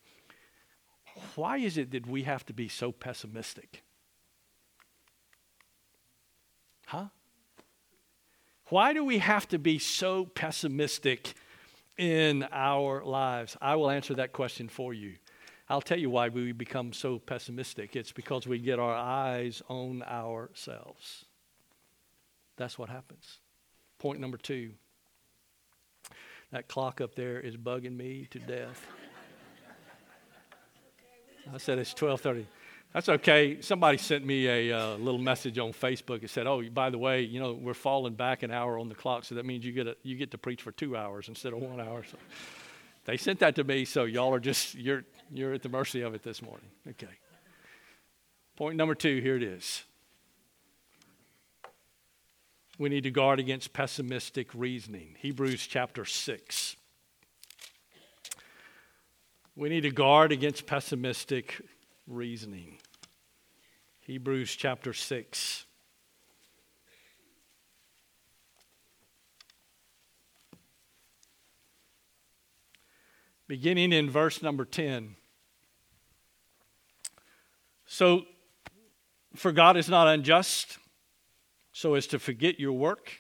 Why 1.36 1.58
is 1.58 1.78
it 1.78 1.92
that 1.92 2.08
we 2.08 2.24
have 2.24 2.46
to 2.46 2.54
be 2.54 2.68
so 2.70 2.92
pessimistic? 2.92 3.84
Huh? 6.88 7.08
Why 8.70 8.94
do 8.94 9.04
we 9.04 9.20
have 9.20 9.48
to 9.50 9.60
be 9.60 9.78
so 9.80 10.26
pessimistic 10.26 11.34
in 11.98 12.48
our 12.52 13.04
lives? 13.04 13.58
I 13.62 13.76
will 13.76 13.90
answer 13.90 14.16
that 14.16 14.32
question 14.32 14.70
for 14.70 14.94
you. 14.94 15.16
I'll 15.74 15.82
tell 15.82 15.98
you 15.98 16.12
why 16.12 16.30
we 16.30 16.52
become 16.52 16.94
so 16.94 17.18
pessimistic. 17.18 17.96
It's 17.96 18.12
because 18.12 18.46
we 18.46 18.60
get 18.60 18.78
our 18.78 18.94
eyes 18.94 19.64
on 19.70 20.04
ourselves. 20.04 21.26
That's 22.58 22.78
what 22.78 22.90
happens. 22.90 23.40
Point 23.98 24.20
number 24.20 24.38
two. 24.38 24.74
That 26.52 26.68
clock 26.68 27.02
up 27.02 27.16
there 27.16 27.40
is 27.40 27.58
bugging 27.58 27.98
me 27.98 28.28
to 28.30 28.38
death. 28.38 28.86
I 31.52 31.58
said 31.58 31.80
it's 31.80 31.96
12:30. 31.96 32.46
That's 32.94 33.10
okay. 33.10 33.60
Somebody 33.62 33.98
sent 33.98 34.24
me 34.24 34.48
a 34.48 34.72
uh, 34.78 34.98
little 34.98 35.20
message 35.20 35.58
on 35.58 35.74
Facebook. 35.74 36.22
It 36.22 36.30
said, 36.30 36.46
"Oh, 36.46 36.62
by 36.70 36.92
the 36.92 37.00
way, 37.00 37.22
you 37.22 37.40
know 37.40 37.54
we're 37.54 37.74
falling 37.74 38.14
back 38.14 38.44
an 38.44 38.52
hour 38.52 38.78
on 38.78 38.90
the 38.90 38.96
clock, 38.96 39.26
so 39.26 39.34
that 39.34 39.46
means 39.46 39.66
you 39.66 39.72
get 39.72 39.88
a, 39.88 39.96
you 40.04 40.18
get 40.18 40.30
to 40.32 40.38
preach 40.38 40.62
for 40.62 40.72
two 40.72 40.96
hours 40.96 41.30
instead 41.30 41.52
of 41.52 41.64
one 41.64 41.82
hour." 41.82 42.04
So 42.04 42.18
they 43.06 43.18
sent 43.18 43.40
that 43.40 43.56
to 43.56 43.64
me, 43.64 43.86
so 43.86 44.04
y'all 44.04 44.32
are 44.36 44.40
just 44.40 44.76
you're 44.76 45.04
you're 45.34 45.54
at 45.54 45.62
the 45.62 45.70
mercy 45.70 46.02
of 46.02 46.14
it 46.14 46.24
this 46.24 46.42
morning. 46.42 46.70
Okay. 46.90 47.08
Point 48.56 48.78
number 48.78 48.96
two. 48.96 49.20
Here 49.22 49.36
it 49.36 49.44
is. 49.44 49.84
We 52.78 52.90
need 52.90 53.04
to 53.04 53.12
guard 53.12 53.40
against 53.40 53.74
pessimistic 53.74 54.50
reasoning. 54.54 55.16
Hebrews 55.20 55.68
chapter 55.68 56.06
six. 56.06 56.76
We 59.56 59.70
need 59.70 59.82
to 59.82 59.92
guard 59.92 60.32
against 60.32 60.66
pessimistic 60.66 61.62
reasoning. 62.08 62.80
Hebrews 64.02 64.56
chapter 64.56 64.94
6. 64.94 65.66
Beginning 73.48 73.94
in 73.94 74.10
verse 74.10 74.42
number 74.42 74.66
10. 74.66 75.16
So, 77.94 78.26
for 79.36 79.52
God 79.52 79.78
is 79.78 79.88
not 79.88 80.08
unjust 80.08 80.80
so 81.74 81.94
as 81.94 82.08
to 82.08 82.18
forget 82.18 82.60
your 82.60 82.74
work 82.74 83.12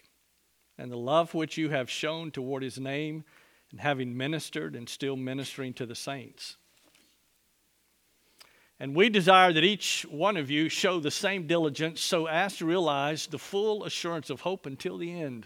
and 0.79 0.91
the 0.91 0.97
love 0.97 1.35
which 1.35 1.59
you 1.59 1.69
have 1.69 1.91
shown 1.91 2.31
toward 2.31 2.63
his 2.63 2.79
name, 2.79 3.23
and 3.69 3.79
having 3.79 4.17
ministered 4.17 4.75
and 4.75 4.89
still 4.89 5.15
ministering 5.15 5.75
to 5.75 5.85
the 5.85 5.93
saints. 5.93 6.57
And 8.79 8.95
we 8.95 9.09
desire 9.09 9.53
that 9.53 9.63
each 9.63 10.07
one 10.09 10.37
of 10.37 10.49
you 10.49 10.69
show 10.69 10.99
the 10.99 11.11
same 11.11 11.45
diligence 11.45 12.01
so 12.01 12.25
as 12.25 12.57
to 12.57 12.65
realize 12.65 13.27
the 13.27 13.37
full 13.37 13.83
assurance 13.83 14.31
of 14.31 14.41
hope 14.41 14.65
until 14.65 14.97
the 14.97 15.21
end, 15.21 15.45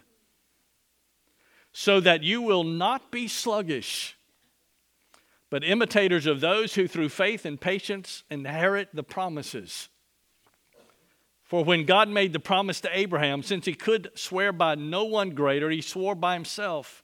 so 1.74 2.00
that 2.00 2.24
you 2.24 2.42
will 2.42 2.64
not 2.64 3.12
be 3.12 3.28
sluggish, 3.28 4.17
but 5.50 5.64
imitators 5.64 6.26
of 6.26 6.42
those 6.42 6.76
who 6.76 6.88
through 6.88 7.10
faith 7.10 7.46
and 7.46 7.60
patience 7.60 8.24
inherit 8.30 8.90
the 8.94 9.04
promises. 9.04 9.90
For 11.44 11.64
when 11.64 11.86
God 11.86 12.10
made 12.10 12.34
the 12.34 12.40
promise 12.40 12.82
to 12.82 12.90
Abraham, 12.92 13.42
since 13.42 13.66
he 13.66 13.74
could 13.74 14.12
swear 14.16 14.52
by 14.52 14.76
no 14.76 15.06
one 15.06 15.30
greater, 15.30 15.70
he 15.70 15.82
swore 15.82 16.16
by 16.16 16.34
himself, 16.34 17.04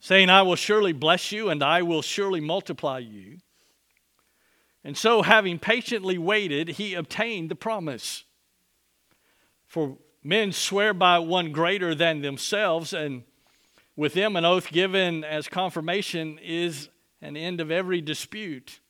saying, 0.00 0.28
I 0.28 0.42
will 0.42 0.56
surely 0.56 0.92
bless 0.92 1.30
you, 1.30 1.48
and 1.48 1.62
I 1.62 1.82
will 1.82 2.02
surely 2.02 2.40
multiply 2.40 2.98
you. 2.98 3.38
And 4.82 4.96
so, 4.96 5.22
having 5.22 5.60
patiently 5.60 6.18
waited, 6.18 6.70
he 6.70 6.94
obtained 6.94 7.48
the 7.48 7.54
promise. 7.54 8.24
For 9.68 9.96
men 10.24 10.50
swear 10.50 10.92
by 10.92 11.20
one 11.20 11.52
greater 11.52 11.94
than 11.94 12.22
themselves, 12.22 12.92
and 12.92 13.22
with 13.94 14.14
them 14.14 14.34
an 14.34 14.44
oath 14.44 14.72
given 14.72 15.22
as 15.22 15.46
confirmation 15.46 16.40
is 16.42 16.88
an 17.22 17.36
end 17.36 17.60
of 17.60 17.70
every 17.70 18.00
dispute. 18.00 18.80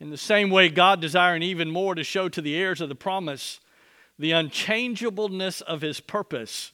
In 0.00 0.10
the 0.10 0.16
same 0.16 0.50
way, 0.50 0.68
God 0.68 1.00
desiring 1.00 1.42
even 1.42 1.70
more 1.70 1.94
to 1.94 2.04
show 2.04 2.28
to 2.28 2.40
the 2.40 2.56
heirs 2.56 2.80
of 2.80 2.88
the 2.88 2.94
promise 2.94 3.60
the 4.18 4.30
unchangeableness 4.30 5.60
of 5.60 5.80
his 5.80 5.98
purpose, 5.98 6.70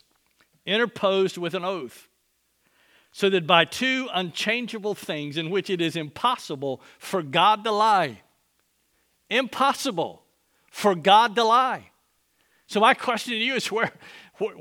interposed 0.66 1.38
with 1.38 1.54
an 1.54 1.64
oath, 1.64 2.06
so 3.12 3.30
that 3.30 3.46
by 3.46 3.64
two 3.64 4.08
unchangeable 4.12 4.94
things 4.94 5.36
in 5.36 5.50
which 5.50 5.70
it 5.70 5.80
is 5.80 5.96
impossible 5.96 6.82
for 6.98 7.22
God 7.22 7.64
to 7.64 7.72
lie, 7.72 8.20
impossible 9.30 10.22
for 10.70 10.94
God 10.94 11.34
to 11.36 11.44
lie. 11.44 11.90
So 12.66 12.78
my 12.78 12.94
question 12.94 13.32
to 13.32 13.38
you 13.38 13.54
is 13.54 13.72
where, 13.72 13.90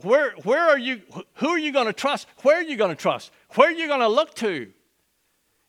where, 0.01 0.31
where 0.43 0.69
are 0.69 0.79
you, 0.79 1.01
who 1.35 1.49
are 1.49 1.59
you 1.59 1.71
going 1.71 1.87
to 1.87 1.93
trust? 1.93 2.27
Where 2.41 2.57
are 2.57 2.63
you 2.63 2.77
going 2.77 2.95
to 2.95 2.99
trust? 2.99 3.31
Where 3.55 3.67
are 3.67 3.73
you 3.73 3.87
going 3.87 3.99
to 3.99 4.07
look 4.07 4.33
to? 4.35 4.71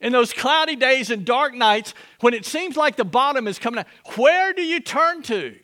In 0.00 0.12
those 0.12 0.32
cloudy 0.32 0.76
days 0.76 1.10
and 1.10 1.24
dark 1.24 1.54
nights 1.54 1.92
when 2.20 2.32
it 2.32 2.46
seems 2.46 2.76
like 2.76 2.96
the 2.96 3.04
bottom 3.04 3.46
is 3.46 3.58
coming 3.58 3.80
out, 3.80 3.86
where 4.16 4.52
do 4.52 4.62
you 4.62 4.80
turn 4.80 5.22
to? 5.24 5.56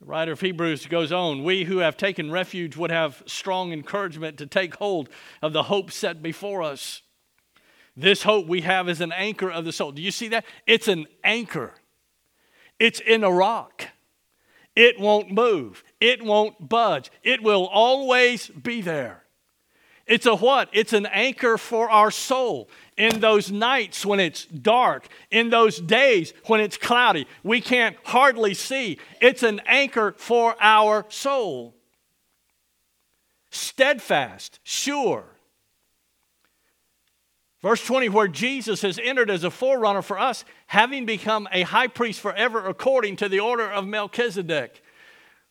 The 0.00 0.06
writer 0.06 0.32
of 0.32 0.40
Hebrews 0.40 0.86
goes 0.86 1.12
on 1.12 1.44
We 1.44 1.64
who 1.64 1.78
have 1.78 1.96
taken 1.96 2.30
refuge 2.30 2.76
would 2.76 2.90
have 2.90 3.22
strong 3.26 3.72
encouragement 3.72 4.38
to 4.38 4.46
take 4.46 4.76
hold 4.76 5.08
of 5.42 5.52
the 5.52 5.64
hope 5.64 5.90
set 5.90 6.22
before 6.22 6.62
us. 6.62 7.02
This 7.96 8.22
hope 8.22 8.46
we 8.46 8.60
have 8.60 8.88
is 8.88 9.00
an 9.00 9.12
anchor 9.12 9.50
of 9.50 9.64
the 9.64 9.72
soul. 9.72 9.90
Do 9.90 10.02
you 10.02 10.10
see 10.10 10.28
that? 10.28 10.44
It's 10.66 10.88
an 10.88 11.06
anchor, 11.24 11.74
it's 12.78 13.00
in 13.00 13.24
a 13.24 13.30
rock. 13.30 13.88
It 14.74 15.00
won't 15.00 15.32
move, 15.32 15.82
it 16.00 16.22
won't 16.22 16.68
budge, 16.68 17.10
it 17.22 17.42
will 17.42 17.66
always 17.66 18.48
be 18.48 18.82
there. 18.82 19.25
It's 20.06 20.26
a 20.26 20.36
what? 20.36 20.68
It's 20.72 20.92
an 20.92 21.06
anchor 21.06 21.58
for 21.58 21.90
our 21.90 22.10
soul. 22.10 22.68
In 22.96 23.20
those 23.20 23.50
nights 23.50 24.06
when 24.06 24.20
it's 24.20 24.46
dark, 24.46 25.08
in 25.30 25.50
those 25.50 25.80
days 25.80 26.32
when 26.46 26.60
it's 26.60 26.76
cloudy, 26.76 27.26
we 27.42 27.60
can't 27.60 27.96
hardly 28.04 28.54
see. 28.54 28.98
It's 29.20 29.42
an 29.42 29.60
anchor 29.66 30.14
for 30.16 30.54
our 30.60 31.06
soul. 31.08 31.74
Steadfast, 33.50 34.60
sure. 34.62 35.24
Verse 37.62 37.84
20, 37.84 38.10
where 38.10 38.28
Jesus 38.28 38.82
has 38.82 39.00
entered 39.02 39.28
as 39.28 39.42
a 39.42 39.50
forerunner 39.50 40.02
for 40.02 40.18
us, 40.18 40.44
having 40.68 41.04
become 41.04 41.48
a 41.50 41.62
high 41.62 41.88
priest 41.88 42.20
forever 42.20 42.64
according 42.66 43.16
to 43.16 43.28
the 43.28 43.40
order 43.40 43.68
of 43.68 43.86
Melchizedek. 43.86 44.82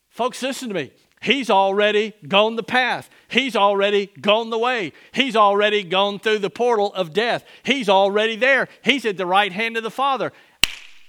Folks, 0.08 0.42
listen 0.42 0.70
to 0.70 0.76
me. 0.76 0.94
He's 1.22 1.50
already 1.50 2.14
gone 2.28 2.56
the 2.56 2.64
path. 2.64 3.10
He's 3.28 3.56
already 3.56 4.08
gone 4.08 4.50
the 4.50 4.58
way. 4.58 4.94
He's 5.14 5.36
already 5.36 5.84
gone 5.84 6.20
through 6.20 6.40
the 6.40 6.50
portal 6.50 6.94
of 6.94 7.14
death. 7.14 7.46
He's 7.64 7.90
already 7.90 8.36
there. 8.36 8.68
He's 8.84 9.06
at 9.06 9.18
the 9.18 9.26
right 9.26 9.52
hand 9.52 9.78
of 9.78 9.84
the 9.84 9.92
Father. 9.92 10.32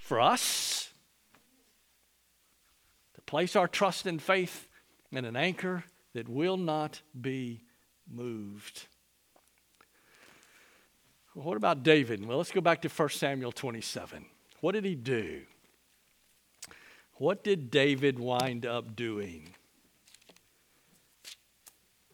For 0.03 0.21
us, 0.21 0.91
to 3.15 3.21
place 3.23 3.57
our 3.57 3.69
trust 3.69 4.07
and 4.07 4.23
faith 4.23 4.69
in 5.11 5.25
an 5.25 5.37
anchor 5.37 5.85
that 6.15 6.29
will 6.29 6.57
not 6.57 7.01
be 7.19 7.63
moved. 8.11 8.87
Well, 11.35 11.45
what 11.45 11.57
about 11.57 11.83
David? 11.83 12.25
Well, 12.25 12.39
let's 12.39 12.53
go 12.53 12.61
back 12.61 12.83
to 12.83 12.89
1 12.89 13.09
Samuel 13.11 13.53
27. 13.53 14.25
What 14.61 14.73
did 14.73 14.85
he 14.85 14.95
do? 14.95 15.43
What 17.15 17.45
did 17.45 17.71
David 17.71 18.19
wind 18.19 18.65
up 18.65 18.97
doing? 18.97 19.55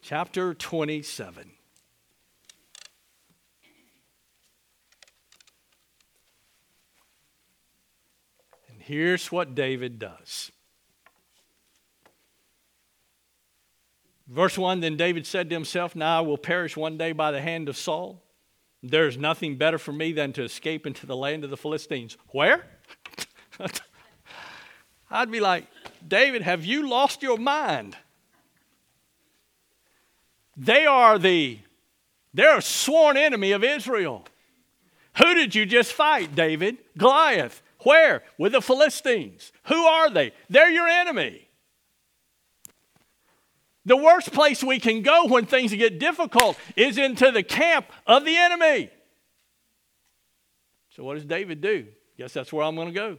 Chapter 0.03 0.53
27. 0.53 1.49
And 8.69 8.81
here's 8.81 9.31
what 9.31 9.55
David 9.55 9.97
does. 9.97 10.51
Verse 14.27 14.57
1 14.57 14.81
Then 14.81 14.97
David 14.97 15.25
said 15.25 15.49
to 15.49 15.55
himself, 15.55 15.95
Now 15.95 16.17
I 16.17 16.21
will 16.21 16.37
perish 16.37 16.75
one 16.75 16.97
day 16.97 17.13
by 17.13 17.31
the 17.31 17.41
hand 17.41 17.69
of 17.69 17.77
Saul. 17.77 18.21
There 18.83 19.07
is 19.07 19.17
nothing 19.17 19.57
better 19.57 19.77
for 19.77 19.93
me 19.93 20.11
than 20.11 20.33
to 20.33 20.43
escape 20.43 20.85
into 20.85 21.05
the 21.05 21.15
land 21.15 21.45
of 21.45 21.49
the 21.49 21.55
Philistines. 21.55 22.17
Where? 22.29 22.65
I'd 25.09 25.31
be 25.31 25.39
like, 25.39 25.67
David, 26.05 26.41
have 26.41 26.65
you 26.65 26.89
lost 26.89 27.23
your 27.23 27.37
mind? 27.37 27.95
They 30.55 30.85
are 30.85 31.17
the 31.17 31.59
they're 32.33 32.57
a 32.57 32.61
sworn 32.61 33.15
enemy 33.17 33.51
of 33.51 33.63
Israel. 33.63 34.25
Who 35.17 35.35
did 35.35 35.53
you 35.53 35.65
just 35.65 35.93
fight, 35.93 36.33
David? 36.33 36.77
Goliath. 36.97 37.61
Where? 37.79 38.23
With 38.37 38.53
the 38.53 38.61
Philistines. 38.61 39.51
Who 39.65 39.85
are 39.85 40.09
they? 40.09 40.31
They're 40.49 40.71
your 40.71 40.87
enemy. 40.87 41.47
The 43.85 43.97
worst 43.97 44.31
place 44.31 44.63
we 44.63 44.79
can 44.79 45.01
go 45.01 45.27
when 45.27 45.45
things 45.45 45.73
get 45.73 45.99
difficult 45.99 46.57
is 46.75 46.97
into 46.97 47.31
the 47.31 47.43
camp 47.43 47.85
of 48.07 48.23
the 48.25 48.35
enemy. 48.35 48.89
So, 50.95 51.03
what 51.03 51.15
does 51.15 51.25
David 51.25 51.59
do? 51.59 51.87
Guess 52.17 52.33
that's 52.33 52.53
where 52.53 52.63
I'm 52.63 52.75
going 52.75 52.87
to 52.87 52.93
go. 52.93 53.17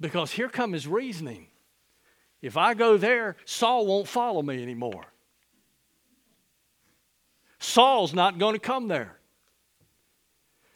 Because 0.00 0.30
here 0.30 0.48
comes 0.48 0.74
his 0.74 0.86
reasoning. 0.86 1.47
If 2.40 2.56
I 2.56 2.74
go 2.74 2.96
there, 2.96 3.36
Saul 3.44 3.86
won't 3.86 4.08
follow 4.08 4.42
me 4.42 4.62
anymore. 4.62 5.06
Saul's 7.58 8.14
not 8.14 8.38
going 8.38 8.54
to 8.54 8.60
come 8.60 8.88
there. 8.88 9.18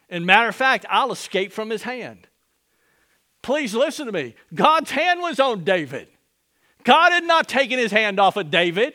And 0.08 0.26
matter 0.26 0.48
of 0.48 0.56
fact, 0.56 0.84
I'll 0.90 1.12
escape 1.12 1.52
from 1.52 1.70
his 1.70 1.84
hand. 1.84 2.26
Please 3.40 3.74
listen 3.74 4.06
to 4.06 4.12
me. 4.12 4.34
God's 4.54 4.90
hand 4.90 5.20
was 5.20 5.40
on 5.40 5.64
David. 5.64 6.08
God 6.84 7.12
had 7.12 7.24
not 7.24 7.48
taken 7.48 7.78
his 7.78 7.92
hand 7.92 8.18
off 8.18 8.36
of 8.36 8.50
David. 8.50 8.94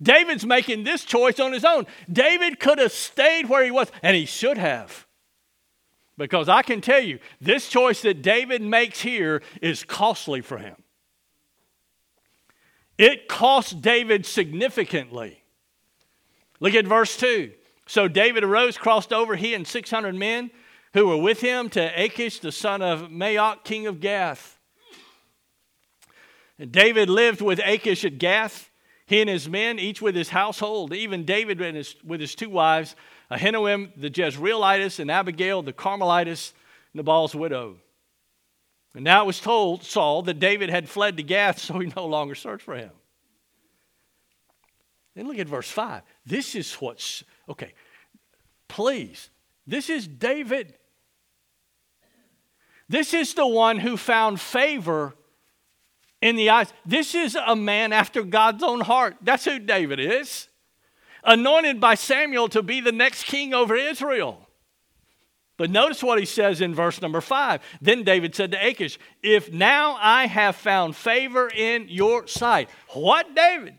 David's 0.00 0.46
making 0.46 0.84
this 0.84 1.04
choice 1.04 1.40
on 1.40 1.52
his 1.52 1.64
own. 1.64 1.86
David 2.10 2.60
could 2.60 2.78
have 2.78 2.92
stayed 2.92 3.48
where 3.48 3.64
he 3.64 3.70
was, 3.70 3.90
and 4.02 4.16
he 4.16 4.26
should 4.26 4.58
have. 4.58 5.06
Because 6.18 6.48
I 6.48 6.62
can 6.62 6.80
tell 6.80 7.02
you, 7.02 7.18
this 7.40 7.68
choice 7.68 8.02
that 8.02 8.22
David 8.22 8.62
makes 8.62 9.00
here 9.00 9.42
is 9.60 9.84
costly 9.84 10.40
for 10.40 10.58
him. 10.58 10.76
It 12.98 13.28
cost 13.28 13.82
David 13.82 14.24
significantly. 14.24 15.42
Look 16.60 16.74
at 16.74 16.86
verse 16.86 17.16
2. 17.16 17.52
So 17.86 18.08
David 18.08 18.42
arose, 18.42 18.76
crossed 18.78 19.12
over, 19.12 19.36
he 19.36 19.54
and 19.54 19.66
600 19.66 20.14
men 20.14 20.50
who 20.94 21.06
were 21.06 21.16
with 21.16 21.40
him 21.40 21.68
to 21.70 21.92
Achish, 21.94 22.40
the 22.40 22.50
son 22.50 22.82
of 22.82 23.10
Maoch, 23.10 23.64
king 23.64 23.86
of 23.86 24.00
Gath. 24.00 24.58
And 26.58 26.72
David 26.72 27.10
lived 27.10 27.42
with 27.42 27.60
Achish 27.62 28.04
at 28.04 28.18
Gath, 28.18 28.70
he 29.06 29.20
and 29.20 29.30
his 29.30 29.48
men, 29.48 29.78
each 29.78 30.00
with 30.00 30.16
his 30.16 30.30
household, 30.30 30.92
even 30.92 31.24
David 31.24 31.60
his, 31.60 31.94
with 32.02 32.20
his 32.20 32.34
two 32.34 32.48
wives, 32.48 32.96
Ahinoam 33.30 33.90
the 33.96 34.10
Jezreelitess 34.10 34.98
and 34.98 35.10
Abigail 35.10 35.62
the 35.62 35.72
Carmelitess, 35.72 36.52
Nabal's 36.94 37.34
widow. 37.34 37.76
And 38.96 39.04
now 39.04 39.22
it 39.22 39.26
was 39.26 39.40
told 39.40 39.84
Saul 39.84 40.22
that 40.22 40.38
David 40.38 40.70
had 40.70 40.88
fled 40.88 41.18
to 41.18 41.22
Gath, 41.22 41.58
so 41.58 41.78
he 41.78 41.92
no 41.94 42.06
longer 42.06 42.34
searched 42.34 42.64
for 42.64 42.74
him. 42.74 42.92
Then 45.14 45.28
look 45.28 45.38
at 45.38 45.46
verse 45.46 45.70
5. 45.70 46.00
This 46.24 46.54
is 46.54 46.72
what's, 46.76 47.22
okay, 47.46 47.74
please, 48.68 49.28
this 49.66 49.90
is 49.90 50.08
David. 50.08 50.78
This 52.88 53.12
is 53.12 53.34
the 53.34 53.46
one 53.46 53.78
who 53.80 53.98
found 53.98 54.40
favor 54.40 55.14
in 56.22 56.36
the 56.36 56.48
eyes. 56.48 56.72
This 56.86 57.14
is 57.14 57.36
a 57.36 57.54
man 57.54 57.92
after 57.92 58.22
God's 58.22 58.62
own 58.62 58.80
heart. 58.80 59.16
That's 59.20 59.44
who 59.44 59.58
David 59.58 60.00
is. 60.00 60.48
anointed 61.26 61.80
by 61.80 61.96
Samuel 61.96 62.48
to 62.48 62.62
be 62.62 62.80
the 62.80 62.92
next 62.92 63.24
king 63.24 63.52
over 63.52 63.76
Israel. 63.76 64.45
But 65.56 65.70
notice 65.70 66.02
what 66.02 66.18
he 66.18 66.26
says 66.26 66.60
in 66.60 66.74
verse 66.74 67.00
number 67.00 67.20
five. 67.20 67.62
Then 67.80 68.02
David 68.02 68.34
said 68.34 68.52
to 68.52 68.66
Achish, 68.66 68.98
If 69.22 69.52
now 69.52 69.96
I 70.00 70.26
have 70.26 70.56
found 70.56 70.94
favor 70.94 71.48
in 71.48 71.86
your 71.88 72.26
sight. 72.26 72.68
What, 72.90 73.34
David? 73.34 73.76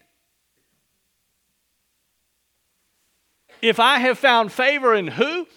If 3.61 3.79
I 3.79 3.99
have 3.99 4.17
found 4.17 4.51
favor 4.51 4.93
in 4.93 5.07
who? 5.07 5.47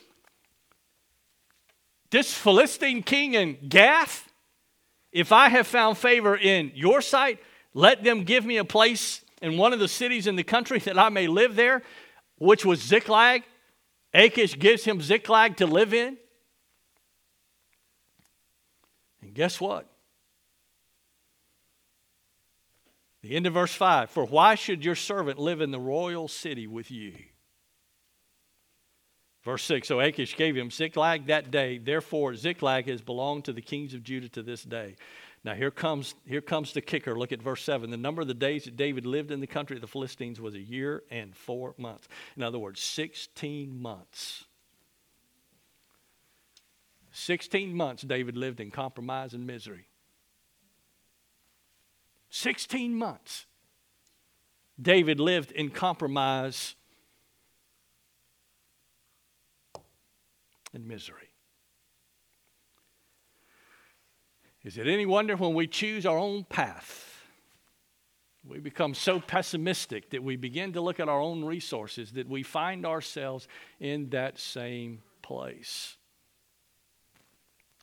This 2.10 2.34
Philistine 2.34 3.02
king 3.02 3.34
in 3.34 3.56
Gath? 3.68 4.28
If 5.12 5.32
I 5.32 5.48
have 5.48 5.66
found 5.66 5.98
favor 5.98 6.36
in 6.36 6.72
your 6.74 7.00
sight, 7.00 7.40
let 7.74 8.04
them 8.04 8.24
give 8.24 8.44
me 8.44 8.58
a 8.58 8.64
place 8.64 9.24
in 9.42 9.56
one 9.56 9.72
of 9.72 9.78
the 9.78 9.88
cities 9.88 10.26
in 10.26 10.36
the 10.36 10.44
country 10.44 10.78
that 10.80 10.98
I 10.98 11.08
may 11.08 11.26
live 11.26 11.56
there, 11.56 11.82
which 12.38 12.64
was 12.64 12.80
Ziklag. 12.80 13.42
Achish 14.12 14.58
gives 14.58 14.84
him 14.84 15.00
Ziklag 15.00 15.56
to 15.58 15.66
live 15.66 15.94
in. 15.94 16.16
And 19.22 19.34
guess 19.34 19.60
what? 19.60 19.86
The 23.22 23.36
end 23.36 23.46
of 23.46 23.54
verse 23.54 23.74
5 23.74 24.10
For 24.10 24.24
why 24.24 24.54
should 24.54 24.84
your 24.84 24.94
servant 24.94 25.38
live 25.38 25.60
in 25.60 25.70
the 25.70 25.78
royal 25.78 26.28
city 26.28 26.66
with 26.66 26.90
you? 26.90 27.14
Verse 29.44 29.62
6 29.64 29.88
So 29.88 30.00
Achish 30.00 30.36
gave 30.36 30.56
him 30.56 30.70
Ziklag 30.70 31.26
that 31.26 31.50
day. 31.50 31.78
Therefore, 31.78 32.34
Ziklag 32.34 32.88
has 32.88 33.00
belonged 33.00 33.44
to 33.44 33.52
the 33.52 33.62
kings 33.62 33.94
of 33.94 34.02
Judah 34.02 34.28
to 34.30 34.42
this 34.42 34.62
day. 34.62 34.96
Now, 35.42 35.54
here 35.54 35.70
comes, 35.70 36.14
here 36.26 36.42
comes 36.42 36.74
the 36.74 36.82
kicker. 36.82 37.18
Look 37.18 37.32
at 37.32 37.40
verse 37.40 37.62
7. 37.62 37.90
The 37.90 37.96
number 37.96 38.20
of 38.20 38.28
the 38.28 38.34
days 38.34 38.64
that 38.64 38.76
David 38.76 39.06
lived 39.06 39.30
in 39.30 39.40
the 39.40 39.46
country 39.46 39.76
of 39.76 39.80
the 39.80 39.88
Philistines 39.88 40.38
was 40.38 40.54
a 40.54 40.60
year 40.60 41.02
and 41.10 41.34
four 41.34 41.74
months. 41.78 42.08
In 42.36 42.42
other 42.42 42.58
words, 42.58 42.80
16 42.80 43.80
months. 43.80 44.44
16 47.12 47.74
months 47.74 48.02
David 48.02 48.36
lived 48.36 48.60
in 48.60 48.70
compromise 48.70 49.32
and 49.32 49.46
misery. 49.46 49.86
16 52.28 52.94
months 52.94 53.46
David 54.80 55.20
lived 55.20 55.52
in 55.52 55.70
compromise 55.70 56.76
and 60.72 60.86
misery. 60.86 61.29
Is 64.62 64.76
it 64.76 64.86
any 64.86 65.06
wonder 65.06 65.36
when 65.36 65.54
we 65.54 65.66
choose 65.66 66.04
our 66.04 66.18
own 66.18 66.44
path? 66.44 67.06
We 68.46 68.58
become 68.58 68.94
so 68.94 69.20
pessimistic 69.20 70.10
that 70.10 70.22
we 70.22 70.36
begin 70.36 70.72
to 70.72 70.80
look 70.80 71.00
at 71.00 71.08
our 71.08 71.20
own 71.20 71.44
resources 71.44 72.12
that 72.12 72.28
we 72.28 72.42
find 72.42 72.86
ourselves 72.86 73.48
in 73.78 74.10
that 74.10 74.38
same 74.38 75.02
place. 75.22 75.96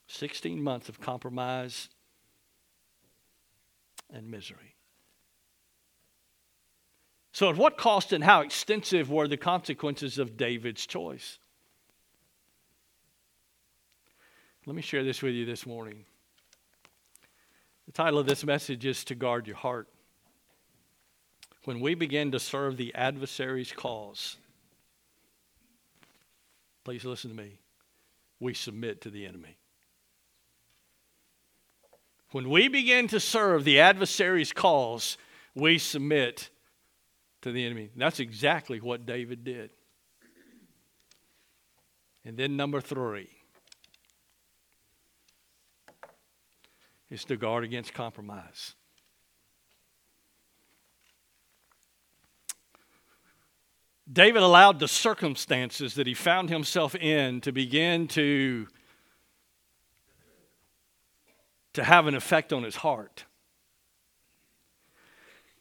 16 0.08 0.62
months 0.62 0.88
of 0.88 1.00
compromise 1.00 1.88
and 4.12 4.30
misery. 4.30 4.74
So, 7.32 7.50
at 7.50 7.56
what 7.56 7.76
cost 7.76 8.12
and 8.12 8.24
how 8.24 8.40
extensive 8.40 9.10
were 9.10 9.28
the 9.28 9.36
consequences 9.36 10.18
of 10.18 10.36
David's 10.36 10.86
choice? 10.86 11.38
Let 14.66 14.74
me 14.74 14.82
share 14.82 15.04
this 15.04 15.22
with 15.22 15.34
you 15.34 15.44
this 15.44 15.66
morning. 15.66 16.04
The 17.88 17.92
title 17.92 18.18
of 18.18 18.26
this 18.26 18.44
message 18.44 18.84
is 18.84 19.02
To 19.04 19.14
Guard 19.14 19.46
Your 19.46 19.56
Heart. 19.56 19.88
When 21.64 21.80
we 21.80 21.94
begin 21.94 22.32
to 22.32 22.38
serve 22.38 22.76
the 22.76 22.94
adversary's 22.94 23.72
cause, 23.72 24.36
please 26.84 27.06
listen 27.06 27.30
to 27.30 27.36
me, 27.36 27.60
we 28.40 28.52
submit 28.52 29.00
to 29.00 29.10
the 29.10 29.24
enemy. 29.24 29.56
When 32.32 32.50
we 32.50 32.68
begin 32.68 33.08
to 33.08 33.20
serve 33.20 33.64
the 33.64 33.80
adversary's 33.80 34.52
cause, 34.52 35.16
we 35.54 35.78
submit 35.78 36.50
to 37.40 37.52
the 37.52 37.64
enemy. 37.64 37.88
That's 37.96 38.20
exactly 38.20 38.82
what 38.82 39.06
David 39.06 39.44
did. 39.44 39.70
And 42.22 42.36
then, 42.36 42.54
number 42.54 42.82
three, 42.82 43.30
is 47.10 47.24
to 47.26 47.36
guard 47.36 47.64
against 47.64 47.94
compromise. 47.94 48.74
David 54.10 54.42
allowed 54.42 54.80
the 54.80 54.88
circumstances 54.88 55.94
that 55.94 56.06
he 56.06 56.14
found 56.14 56.48
himself 56.48 56.94
in 56.94 57.40
to 57.42 57.52
begin 57.52 58.08
to, 58.08 58.66
to 61.74 61.84
have 61.84 62.06
an 62.06 62.14
effect 62.14 62.52
on 62.52 62.62
his 62.62 62.76
heart. 62.76 63.26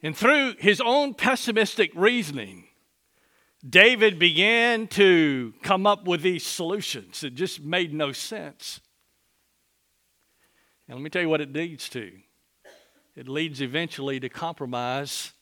And 0.01 0.15
through 0.15 0.55
his 0.59 0.79
own 0.79 1.13
pessimistic 1.13 1.91
reasoning, 1.93 2.67
David 3.67 4.17
began 4.17 4.87
to 4.89 5.53
come 5.61 5.85
up 5.85 6.07
with 6.07 6.21
these 6.21 6.45
solutions 6.45 7.21
that 7.21 7.35
just 7.35 7.61
made 7.61 7.93
no 7.93 8.11
sense. 8.13 8.79
And 10.87 10.97
let 10.97 11.03
me 11.03 11.09
tell 11.09 11.21
you 11.21 11.29
what 11.29 11.41
it 11.41 11.53
leads 11.53 11.89
to 11.89 12.11
it 13.17 13.27
leads 13.27 13.61
eventually 13.61 14.19
to 14.19 14.29
compromise 14.29 15.33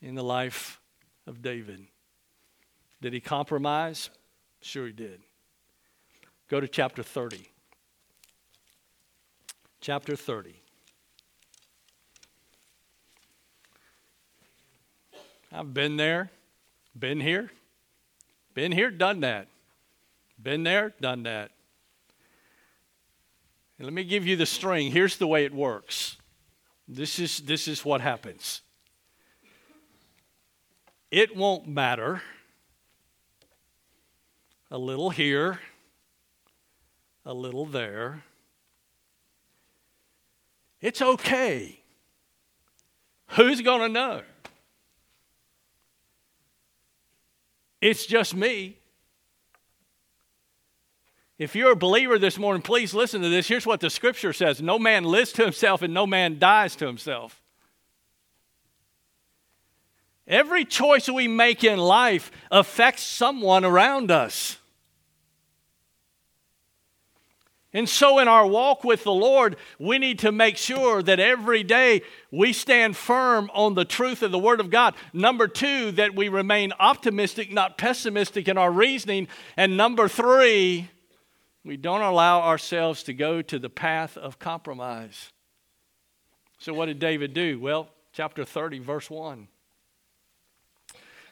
in 0.00 0.14
the 0.14 0.24
life 0.24 0.80
of 1.26 1.42
David. 1.42 1.86
Did 3.02 3.12
he 3.12 3.20
compromise? 3.20 4.08
Sure, 4.62 4.86
he 4.86 4.92
did. 4.92 5.20
Go 6.48 6.60
to 6.60 6.66
chapter 6.66 7.02
30. 7.02 7.46
Chapter 9.82 10.16
30. 10.16 10.54
I've 15.52 15.74
been 15.74 15.98
there, 15.98 16.30
been 16.98 17.20
here, 17.20 17.50
been 18.54 18.72
here, 18.72 18.90
done 18.90 19.20
that. 19.20 19.48
Been 20.42 20.62
there, 20.62 20.94
done 21.02 21.24
that. 21.24 21.50
And 23.78 23.86
let 23.86 23.92
me 23.92 24.04
give 24.04 24.26
you 24.26 24.36
the 24.36 24.46
string. 24.46 24.92
Here's 24.92 25.16
the 25.16 25.26
way 25.26 25.44
it 25.44 25.52
works. 25.52 26.16
This 26.86 27.18
is, 27.18 27.38
this 27.38 27.66
is 27.66 27.84
what 27.84 28.00
happens. 28.00 28.60
It 31.10 31.36
won't 31.36 31.66
matter. 31.66 32.22
A 34.70 34.78
little 34.78 35.10
here, 35.10 35.60
a 37.24 37.32
little 37.32 37.64
there. 37.64 38.24
It's 40.80 41.00
okay. 41.00 41.80
Who's 43.28 43.60
going 43.62 43.80
to 43.80 43.88
know? 43.88 44.22
It's 47.80 48.06
just 48.06 48.34
me. 48.34 48.78
If 51.38 51.56
you're 51.56 51.72
a 51.72 51.76
believer 51.76 52.18
this 52.18 52.38
morning, 52.38 52.62
please 52.62 52.94
listen 52.94 53.20
to 53.22 53.28
this. 53.28 53.48
Here's 53.48 53.66
what 53.66 53.80
the 53.80 53.90
scripture 53.90 54.32
says 54.32 54.62
No 54.62 54.78
man 54.78 55.04
lives 55.04 55.32
to 55.32 55.44
himself, 55.44 55.82
and 55.82 55.92
no 55.92 56.06
man 56.06 56.38
dies 56.38 56.76
to 56.76 56.86
himself. 56.86 57.42
Every 60.26 60.64
choice 60.64 61.08
we 61.08 61.28
make 61.28 61.64
in 61.64 61.78
life 61.78 62.30
affects 62.50 63.02
someone 63.02 63.64
around 63.64 64.10
us. 64.10 64.58
And 67.76 67.88
so, 67.88 68.20
in 68.20 68.28
our 68.28 68.46
walk 68.46 68.84
with 68.84 69.02
the 69.02 69.12
Lord, 69.12 69.56
we 69.80 69.98
need 69.98 70.20
to 70.20 70.30
make 70.30 70.56
sure 70.56 71.02
that 71.02 71.18
every 71.18 71.64
day 71.64 72.02
we 72.30 72.52
stand 72.52 72.96
firm 72.96 73.50
on 73.52 73.74
the 73.74 73.84
truth 73.84 74.22
of 74.22 74.30
the 74.30 74.38
Word 74.38 74.60
of 74.60 74.70
God. 74.70 74.94
Number 75.12 75.48
two, 75.48 75.90
that 75.92 76.14
we 76.14 76.28
remain 76.28 76.72
optimistic, 76.78 77.52
not 77.52 77.76
pessimistic 77.76 78.46
in 78.46 78.56
our 78.56 78.70
reasoning. 78.70 79.26
And 79.56 79.76
number 79.76 80.06
three, 80.06 80.88
we 81.64 81.76
don't 81.76 82.02
allow 82.02 82.42
ourselves 82.42 83.02
to 83.04 83.14
go 83.14 83.40
to 83.42 83.58
the 83.58 83.70
path 83.70 84.16
of 84.16 84.38
compromise. 84.38 85.32
So, 86.58 86.74
what 86.74 86.86
did 86.86 86.98
David 86.98 87.32
do? 87.32 87.58
Well, 87.58 87.88
chapter 88.12 88.44
30, 88.44 88.80
verse 88.80 89.10
1. 89.10 89.48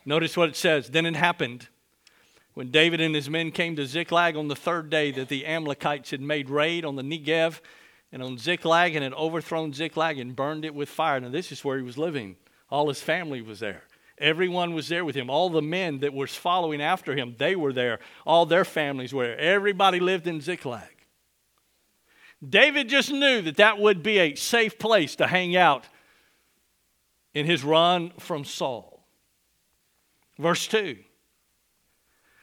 Notice 0.05 0.37
what 0.37 0.49
it 0.49 0.57
says. 0.57 0.89
Then 0.89 1.07
it 1.07 1.15
happened 1.15 1.69
when 2.55 2.71
David 2.71 3.01
and 3.01 3.15
his 3.15 3.31
men 3.31 3.51
came 3.51 3.77
to 3.77 3.87
Ziklag 3.87 4.37
on 4.37 4.49
the 4.49 4.57
third 4.57 4.91
day 4.91 5.11
that 5.13 5.29
the 5.29 5.47
Amalekites 5.47 6.11
had 6.11 6.21
made 6.21 6.51
raid 6.51 6.85
on 6.85 6.97
the 6.97 7.03
Negev 7.03 7.61
and 8.11 8.23
on 8.23 8.37
Ziklag 8.37 8.95
and 8.95 9.05
had 9.05 9.15
overthrown 9.15 9.73
Ziklag 9.73 10.19
and 10.19 10.35
burned 10.35 10.65
it 10.65 10.75
with 10.75 10.89
fire. 10.89 11.21
Now, 11.21 11.31
this 11.31 11.53
is 11.53 11.65
where 11.65 11.79
he 11.79 11.85
was 11.85 11.97
living, 11.97 12.37
all 12.71 12.89
his 12.89 13.01
family 13.01 13.41
was 13.41 13.61
there. 13.61 13.85
Everyone 14.23 14.73
was 14.73 14.89
there 14.89 15.05
with 15.05 15.17
him. 15.17 15.29
All 15.29 15.51
the 15.51 15.61
men 15.61 15.99
that 15.99 16.15
were 16.15 16.29
following 16.29 16.81
after 16.81 17.17
him, 17.17 17.35
they 17.39 17.57
were 17.57 17.73
there. 17.73 17.99
All 18.25 18.47
their 18.47 18.65
families 18.65 19.13
were 19.13 19.27
there. 19.27 19.39
Everybody 19.39 19.99
lived 19.99 20.29
in 20.29 20.41
Ziklag. 20.41 21.07
David 22.49 22.89
just 22.89 23.11
knew 23.11 23.43
that 23.43 23.57
that 23.57 23.81
would 23.81 24.03
be 24.03 24.19
a 24.19 24.37
safe 24.37 24.79
place 24.79 25.17
to 25.17 25.27
hang 25.27 25.57
out 25.57 25.85
in 27.35 27.47
his 27.47 27.65
run 27.65 28.13
from 28.21 28.45
Saul. 28.45 29.05
Verse 30.39 30.69
2. 30.69 30.99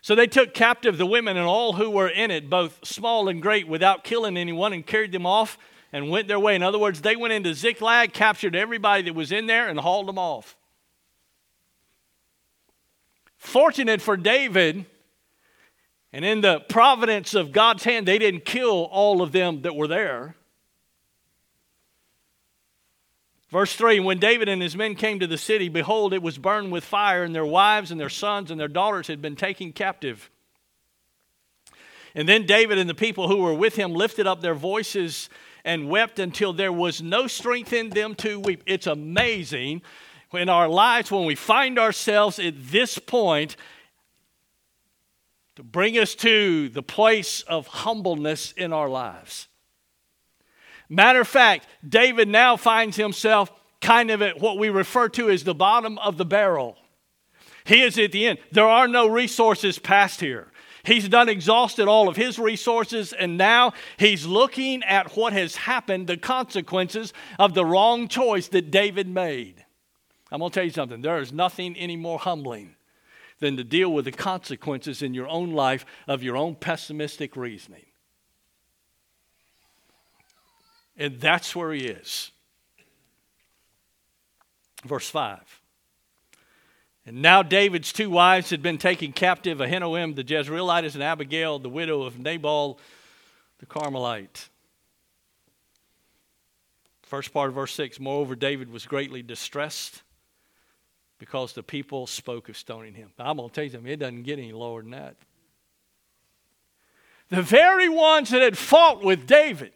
So 0.02 0.16
they 0.16 0.28
took 0.28 0.54
captive 0.54 0.98
the 0.98 1.06
women 1.06 1.38
and 1.38 1.46
all 1.46 1.74
who 1.74 1.90
were 1.90 2.10
in 2.10 2.30
it, 2.30 2.50
both 2.50 2.86
small 2.86 3.30
and 3.30 3.42
great, 3.42 3.68
without 3.68 4.04
killing 4.04 4.36
anyone, 4.36 4.74
and 4.74 4.86
carried 4.86 5.14
them 5.14 5.26
off 5.26 5.58
and 5.94 6.10
went 6.10 6.28
their 6.28 6.40
way. 6.40 6.56
In 6.56 6.64
other 6.64 6.80
words, 6.80 7.02
they 7.02 7.16
went 7.16 7.34
into 7.34 7.54
Ziklag, 7.54 8.12
captured 8.12 8.56
everybody 8.56 9.04
that 9.04 9.16
was 9.16 9.32
in 9.32 9.48
there, 9.48 9.70
and 9.70 9.80
hauled 9.80 10.08
them 10.08 10.18
off. 10.18 10.58
Fortunate 13.40 14.02
for 14.02 14.18
David, 14.18 14.86
and 16.12 16.26
in 16.26 16.42
the 16.42 16.60
providence 16.60 17.34
of 17.34 17.54
God's 17.54 17.86
hand, 17.86 18.06
they 18.06 18.20
didn't 18.20 18.44
kill 18.44 18.84
all 18.92 19.22
of 19.22 19.32
them 19.32 19.62
that 19.62 19.76
were 19.76 19.88
there. 19.88 20.36
Verse 23.50 23.74
3 23.74 24.02
When 24.02 24.20
David 24.20 24.50
and 24.50 24.62
his 24.62 24.76
men 24.76 24.94
came 24.94 25.22
to 25.22 25.26
the 25.26 25.38
city, 25.38 25.70
behold, 25.70 26.14
it 26.14 26.22
was 26.22 26.38
burned 26.38 26.72
with 26.72 26.84
fire, 26.84 27.24
and 27.24 27.34
their 27.34 27.46
wives 27.46 27.92
and 27.92 28.00
their 28.00 28.10
sons 28.10 28.52
and 28.52 28.60
their 28.60 28.68
daughters 28.68 29.08
had 29.08 29.22
been 29.22 29.38
taken 29.38 29.72
captive. 29.72 30.30
And 32.14 32.28
then 32.28 32.46
David 32.46 32.78
and 32.78 32.90
the 32.90 32.96
people 32.96 33.30
who 33.30 33.38
were 33.38 33.54
with 33.54 33.78
him 33.78 33.94
lifted 33.94 34.28
up 34.28 34.42
their 34.42 34.54
voices 34.54 35.30
and 35.64 35.88
wept 35.88 36.20
until 36.20 36.52
there 36.52 36.74
was 36.74 37.02
no 37.02 37.28
strength 37.28 37.72
in 37.72 37.90
them 37.90 38.16
to 38.16 38.40
weep. 38.40 38.64
It's 38.66 38.88
amazing 38.88 39.82
in 40.34 40.50
our 40.50 40.68
lives 40.68 41.12
when 41.12 41.26
we 41.26 41.36
find 41.36 41.80
ourselves 41.80 42.40
at 42.40 42.54
this 42.58 42.98
point 42.98 43.56
to 45.56 45.64
bring 45.64 45.98
us 45.98 46.16
to 46.16 46.70
the 46.70 46.84
place 46.84 47.42
of 47.42 47.68
humbleness 47.68 48.54
in 48.54 48.72
our 48.72 48.88
lives. 48.88 49.48
Matter 50.88 51.22
of 51.22 51.28
fact, 51.28 51.68
David 51.88 52.28
now 52.28 52.58
finds 52.58 52.96
himself 52.96 53.52
kind 53.82 54.12
of 54.12 54.22
at 54.22 54.40
what 54.40 54.58
we 54.58 54.70
refer 54.70 55.10
to 55.10 55.30
as 55.30 55.44
the 55.44 55.54
bottom 55.54 55.98
of 56.00 56.18
the 56.18 56.26
barrel. 56.26 56.78
He 57.66 57.82
is 57.82 57.98
at 57.98 58.12
the 58.12 58.28
end. 58.28 58.40
There 58.52 58.68
are 58.68 58.88
no 58.88 59.08
resources 59.08 59.80
past 59.80 60.22
here. 60.22 60.48
He's 60.84 61.10
done 61.10 61.30
exhausted 61.30 61.88
all 61.88 62.08
of 62.08 62.16
his 62.16 62.40
resources, 62.40 63.14
and 63.14 63.38
now 63.38 63.74
he's 63.98 64.26
looking 64.26 64.82
at 64.84 65.16
what 65.16 65.34
has 65.34 65.56
happened, 65.56 66.08
the 66.08 66.18
consequences 66.18 67.14
of 67.38 67.54
the 67.54 67.66
wrong 67.66 68.08
choice 68.08 68.48
that 68.48 68.72
David 68.72 69.08
made. 69.08 69.66
I'm 70.32 70.40
going 70.40 70.52
to 70.52 70.56
tell 70.56 70.64
you 70.64 70.72
something 70.72 71.02
there 71.02 71.20
is 71.20 71.34
nothing 71.34 71.76
any 71.76 71.98
more 71.98 72.20
humbling 72.20 72.76
than 73.40 73.58
to 73.58 73.64
deal 73.64 73.92
with 73.92 74.06
the 74.06 74.12
consequences 74.12 75.02
in 75.02 75.14
your 75.14 75.28
own 75.28 75.52
life 75.52 75.86
of 76.08 76.22
your 76.22 76.36
own 76.38 76.56
pessimistic 76.56 77.36
reasoning. 77.36 77.86
And 80.98 81.20
that's 81.20 81.56
where 81.56 81.72
he 81.72 81.86
is. 81.86 82.32
Verse 84.86 85.10
5. 85.10 85.62
And 87.06 87.22
now 87.22 87.42
David's 87.42 87.94
two 87.94 88.10
wives 88.10 88.50
had 88.50 88.62
been 88.62 88.78
taken 88.78 89.14
captive 89.14 89.60
Ahinoam 89.60 90.16
the 90.16 90.24
Jezreelite 90.24 90.94
and 90.94 91.04
Abigail, 91.04 91.58
the 91.58 91.70
widow 91.70 92.04
of 92.04 92.20
Nabal 92.20 92.80
the 93.60 93.66
Carmelite. 93.66 94.50
First 97.02 97.34
part 97.34 97.50
of 97.50 97.56
verse 97.56 97.74
6 97.74 98.00
Moreover, 98.00 98.36
David 98.36 98.70
was 98.70 98.86
greatly 98.86 99.22
distressed 99.22 100.04
because 101.20 101.54
the 101.54 101.64
people 101.64 102.08
spoke 102.08 102.50
of 102.50 102.58
stoning 102.58 102.96
him. 102.96 103.12
I'm 103.20 103.38
going 103.38 103.50
to 103.50 103.54
tell 103.54 103.64
you 103.64 103.70
something, 103.70 103.92
it 103.92 104.00
doesn't 104.00 104.24
get 104.24 104.40
any 104.40 104.52
lower 104.52 104.82
than 104.82 104.92
that. 104.92 105.16
The 107.30 107.44
very 107.44 107.90
ones 107.90 108.32
that 108.32 108.42
had 108.42 108.58
fought 108.58 109.04
with 109.04 109.28
David 109.28 109.72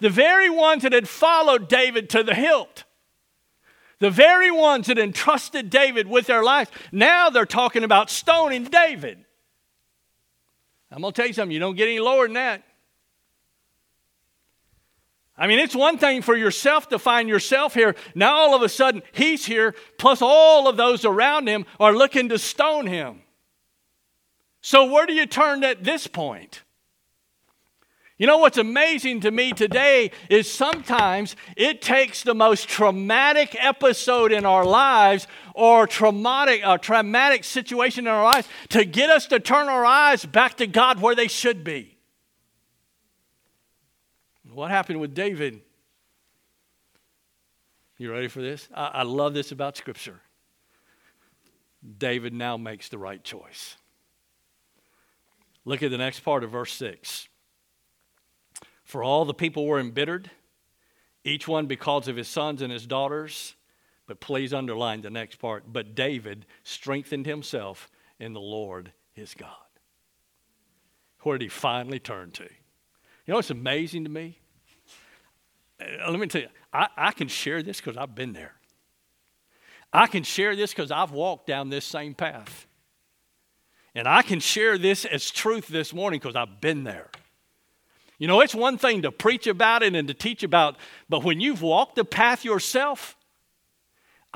the 0.00 0.10
very 0.10 0.50
ones 0.50 0.82
that 0.82 0.92
had 0.92 1.08
followed 1.08 1.68
David 1.68 2.10
to 2.10 2.22
the 2.22 2.34
hilt. 2.34 2.84
The 4.00 4.10
very 4.10 4.50
ones 4.50 4.88
that 4.88 4.98
entrusted 4.98 5.70
David 5.70 6.08
with 6.08 6.26
their 6.26 6.42
lives. 6.42 6.70
Now 6.92 7.30
they're 7.30 7.46
talking 7.46 7.84
about 7.84 8.10
stoning 8.10 8.64
David. 8.64 9.24
I'm 10.90 11.00
going 11.00 11.12
to 11.12 11.16
tell 11.16 11.26
you 11.26 11.32
something, 11.32 11.52
you 11.52 11.60
don't 11.60 11.76
get 11.76 11.88
any 11.88 12.00
lower 12.00 12.26
than 12.26 12.34
that. 12.34 12.62
I 15.36 15.48
mean, 15.48 15.58
it's 15.58 15.74
one 15.74 15.98
thing 15.98 16.22
for 16.22 16.36
yourself 16.36 16.88
to 16.90 16.98
find 16.98 17.28
yourself 17.28 17.74
here. 17.74 17.96
Now, 18.14 18.34
all 18.34 18.54
of 18.54 18.62
a 18.62 18.68
sudden, 18.68 19.02
he's 19.12 19.44
here, 19.46 19.74
plus 19.98 20.22
all 20.22 20.68
of 20.68 20.76
those 20.76 21.04
around 21.04 21.48
him 21.48 21.66
are 21.80 21.92
looking 21.92 22.28
to 22.28 22.38
stone 22.38 22.86
him. 22.86 23.22
So, 24.60 24.90
where 24.90 25.06
do 25.06 25.12
you 25.12 25.26
turn 25.26 25.64
at 25.64 25.82
this 25.82 26.06
point? 26.06 26.62
You 28.16 28.28
know 28.28 28.38
what's 28.38 28.58
amazing 28.58 29.20
to 29.22 29.32
me 29.32 29.52
today 29.52 30.12
is 30.30 30.50
sometimes 30.50 31.34
it 31.56 31.82
takes 31.82 32.22
the 32.22 32.34
most 32.34 32.68
traumatic 32.68 33.56
episode 33.58 34.30
in 34.30 34.46
our 34.46 34.64
lives 34.64 35.26
or 35.52 35.88
traumatic 35.88 36.60
a 36.64 36.78
traumatic 36.78 37.42
situation 37.42 38.06
in 38.06 38.12
our 38.12 38.22
lives 38.22 38.46
to 38.68 38.84
get 38.84 39.10
us 39.10 39.26
to 39.26 39.40
turn 39.40 39.68
our 39.68 39.84
eyes 39.84 40.24
back 40.24 40.56
to 40.58 40.68
God 40.68 41.00
where 41.00 41.16
they 41.16 41.26
should 41.26 41.64
be. 41.64 41.93
What 44.54 44.70
happened 44.70 45.00
with 45.00 45.14
David? 45.14 45.60
You 47.98 48.12
ready 48.12 48.28
for 48.28 48.40
this? 48.40 48.68
I, 48.72 48.86
I 48.86 49.02
love 49.02 49.34
this 49.34 49.50
about 49.50 49.76
Scripture. 49.76 50.20
David 51.98 52.32
now 52.32 52.56
makes 52.56 52.88
the 52.88 52.98
right 52.98 53.22
choice. 53.22 53.76
Look 55.64 55.82
at 55.82 55.90
the 55.90 55.98
next 55.98 56.20
part 56.20 56.44
of 56.44 56.52
verse 56.52 56.72
6. 56.72 57.28
For 58.84 59.02
all 59.02 59.24
the 59.24 59.34
people 59.34 59.66
were 59.66 59.80
embittered, 59.80 60.30
each 61.24 61.48
one 61.48 61.66
because 61.66 62.06
of 62.06 62.16
his 62.16 62.28
sons 62.28 62.62
and 62.62 62.72
his 62.72 62.86
daughters. 62.86 63.56
But 64.06 64.20
please 64.20 64.52
underline 64.52 65.00
the 65.00 65.10
next 65.10 65.36
part. 65.36 65.64
But 65.72 65.94
David 65.94 66.46
strengthened 66.62 67.26
himself 67.26 67.90
in 68.20 68.34
the 68.34 68.40
Lord 68.40 68.92
his 69.12 69.34
God. 69.34 69.48
Where 71.20 71.38
did 71.38 71.44
he 71.44 71.48
finally 71.48 71.98
turn 71.98 72.30
to? 72.32 72.44
You 72.44 73.32
know 73.32 73.36
what's 73.36 73.50
amazing 73.50 74.04
to 74.04 74.10
me? 74.10 74.38
Uh, 75.80 76.10
let 76.10 76.20
me 76.20 76.26
tell 76.26 76.42
you, 76.42 76.48
I, 76.72 76.88
I 76.96 77.12
can 77.12 77.28
share 77.28 77.62
this 77.62 77.80
because 77.80 77.96
I've 77.96 78.14
been 78.14 78.32
there. 78.32 78.54
I 79.92 80.06
can 80.06 80.22
share 80.24 80.56
this 80.56 80.72
because 80.72 80.90
I've 80.90 81.12
walked 81.12 81.46
down 81.46 81.70
this 81.70 81.84
same 81.84 82.14
path. 82.14 82.66
And 83.94 84.08
I 84.08 84.22
can 84.22 84.40
share 84.40 84.76
this 84.76 85.04
as 85.04 85.30
truth 85.30 85.68
this 85.68 85.94
morning 85.94 86.18
because 86.18 86.34
I've 86.34 86.60
been 86.60 86.82
there. 86.82 87.10
You 88.18 88.26
know, 88.26 88.40
it's 88.40 88.54
one 88.54 88.78
thing 88.78 89.02
to 89.02 89.12
preach 89.12 89.46
about 89.46 89.82
it 89.82 89.94
and 89.94 90.08
to 90.08 90.14
teach 90.14 90.42
about, 90.42 90.76
but 91.08 91.22
when 91.22 91.40
you've 91.40 91.62
walked 91.62 91.96
the 91.96 92.04
path 92.04 92.44
yourself, 92.44 93.16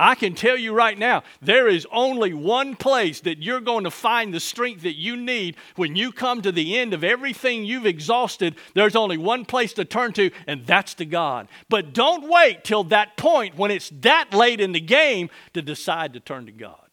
I 0.00 0.14
can 0.14 0.34
tell 0.34 0.56
you 0.56 0.72
right 0.72 0.96
now, 0.96 1.24
there 1.42 1.66
is 1.66 1.84
only 1.90 2.32
one 2.32 2.76
place 2.76 3.18
that 3.22 3.42
you're 3.42 3.60
going 3.60 3.82
to 3.82 3.90
find 3.90 4.32
the 4.32 4.38
strength 4.38 4.82
that 4.82 4.94
you 4.94 5.16
need 5.16 5.56
when 5.74 5.96
you 5.96 6.12
come 6.12 6.40
to 6.42 6.52
the 6.52 6.78
end 6.78 6.94
of 6.94 7.02
everything 7.02 7.64
you've 7.64 7.84
exhausted. 7.84 8.54
There's 8.74 8.94
only 8.94 9.18
one 9.18 9.44
place 9.44 9.72
to 9.72 9.84
turn 9.84 10.12
to, 10.12 10.30
and 10.46 10.64
that's 10.64 10.94
to 10.94 11.04
God. 11.04 11.48
But 11.68 11.92
don't 11.92 12.30
wait 12.30 12.62
till 12.62 12.84
that 12.84 13.16
point 13.16 13.58
when 13.58 13.72
it's 13.72 13.90
that 14.02 14.32
late 14.32 14.60
in 14.60 14.70
the 14.70 14.80
game 14.80 15.30
to 15.54 15.62
decide 15.62 16.12
to 16.12 16.20
turn 16.20 16.46
to 16.46 16.52
God. 16.52 16.86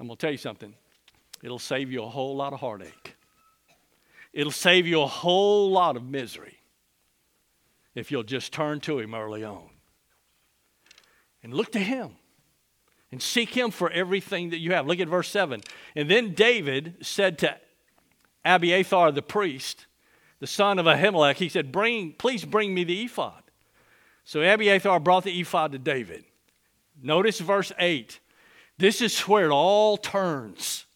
I'm 0.00 0.06
going 0.06 0.16
to 0.16 0.20
tell 0.20 0.32
you 0.32 0.38
something, 0.38 0.74
it'll 1.42 1.58
save 1.58 1.92
you 1.92 2.02
a 2.02 2.08
whole 2.08 2.34
lot 2.34 2.54
of 2.54 2.60
heartache. 2.60 3.14
It'll 4.32 4.50
save 4.50 4.86
you 4.86 5.02
a 5.02 5.06
whole 5.06 5.70
lot 5.70 5.96
of 5.96 6.02
misery 6.02 6.58
if 7.94 8.10
you'll 8.10 8.22
just 8.22 8.54
turn 8.54 8.80
to 8.80 8.98
Him 8.98 9.14
early 9.14 9.44
on 9.44 9.73
and 11.44 11.54
look 11.54 11.70
to 11.72 11.78
Him 11.78 12.16
and 13.12 13.22
seek 13.22 13.50
Him 13.50 13.70
for 13.70 13.90
everything 13.90 14.50
that 14.50 14.58
you 14.58 14.72
have. 14.72 14.88
Look 14.88 14.98
at 14.98 15.08
verse 15.08 15.28
7. 15.28 15.60
And 15.94 16.10
then 16.10 16.34
David 16.34 16.96
said 17.02 17.38
to 17.38 17.56
Abiathar 18.44 19.12
the 19.12 19.22
priest, 19.22 19.86
the 20.40 20.46
son 20.48 20.80
of 20.80 20.86
Ahimelech, 20.86 21.36
he 21.36 21.48
said, 21.48 21.70
bring, 21.70 22.12
Please 22.14 22.44
bring 22.44 22.74
me 22.74 22.82
the 22.82 23.04
ephod. 23.04 23.42
So 24.24 24.40
Abiathar 24.40 24.98
brought 24.98 25.24
the 25.24 25.38
ephod 25.38 25.72
to 25.72 25.78
David. 25.78 26.24
Notice 27.00 27.38
verse 27.40 27.70
8. 27.78 28.18
This 28.78 29.00
is 29.00 29.20
where 29.20 29.46
it 29.46 29.52
all 29.52 29.96
turns. 29.96 30.86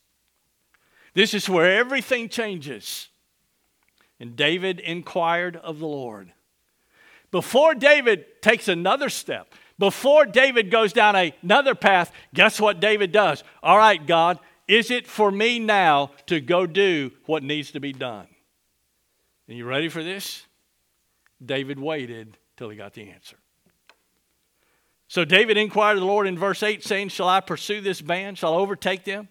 This 1.15 1.35
is 1.35 1.49
where 1.49 1.79
everything 1.79 2.29
changes. 2.29 3.09
And 4.19 4.35
David 4.35 4.81
inquired 4.81 5.57
of 5.57 5.79
the 5.79 5.87
Lord. 5.87 6.33
Before 7.31 7.75
David 7.75 8.25
takes 8.43 8.69
another 8.69 9.11
step, 9.11 9.55
before 9.79 10.26
David 10.26 10.70
goes 10.70 10.93
down 10.93 11.14
another 11.16 11.74
path, 11.74 12.12
guess 12.35 12.61
what 12.61 12.81
David 12.81 13.12
does? 13.12 13.45
All 13.62 13.79
right, 13.79 14.05
God, 14.05 14.39
is 14.66 14.91
it 14.91 15.07
for 15.07 15.31
me 15.31 15.59
now 15.59 16.11
to 16.26 16.41
go 16.41 16.66
do 16.66 17.12
what 17.26 17.43
needs 17.43 17.70
to 17.72 17.81
be 17.81 17.93
done? 17.93 18.26
Are 19.49 19.55
you 19.55 19.64
ready 19.64 19.89
for 19.89 20.03
this? 20.03 20.45
David 21.45 21.79
waited 21.79 22.37
till 22.57 22.68
he 22.68 22.76
got 22.76 22.93
the 22.93 23.09
answer. 23.11 23.37
So 25.07 25.24
David 25.24 25.57
inquired 25.57 25.95
of 25.95 26.01
the 26.01 26.07
Lord 26.07 26.26
in 26.26 26.37
verse 26.37 26.62
8, 26.62 26.85
saying, 26.85 27.09
Shall 27.09 27.29
I 27.29 27.41
pursue 27.41 27.81
this 27.81 28.03
band? 28.03 28.37
Shall 28.37 28.53
I 28.53 28.59
overtake 28.59 29.05
them? 29.05 29.29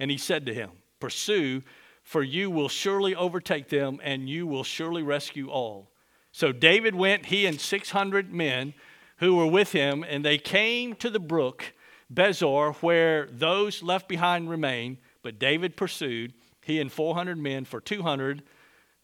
And 0.00 0.10
he 0.10 0.16
said 0.16 0.46
to 0.46 0.54
him, 0.54 0.70
Pursue, 0.98 1.62
for 2.02 2.22
you 2.22 2.50
will 2.50 2.68
surely 2.68 3.14
overtake 3.14 3.68
them, 3.68 4.00
and 4.02 4.28
you 4.28 4.46
will 4.46 4.64
surely 4.64 5.04
rescue 5.04 5.48
all. 5.48 5.92
So 6.32 6.50
David 6.50 6.96
went, 6.96 7.26
he 7.26 7.46
and 7.46 7.60
600 7.60 8.32
men 8.32 8.74
who 9.20 9.36
were 9.36 9.46
with 9.46 9.72
him, 9.72 10.04
and 10.06 10.24
they 10.24 10.38
came 10.38 10.94
to 10.96 11.10
the 11.10 11.20
brook 11.20 11.72
Besor, 12.12 12.74
where 12.76 13.26
those 13.26 13.82
left 13.82 14.08
behind 14.08 14.50
remained, 14.50 14.98
but 15.22 15.38
David 15.38 15.76
pursued, 15.76 16.32
he 16.62 16.80
and 16.80 16.90
400 16.90 17.38
men 17.38 17.64
for 17.64 17.80
200 17.80 18.42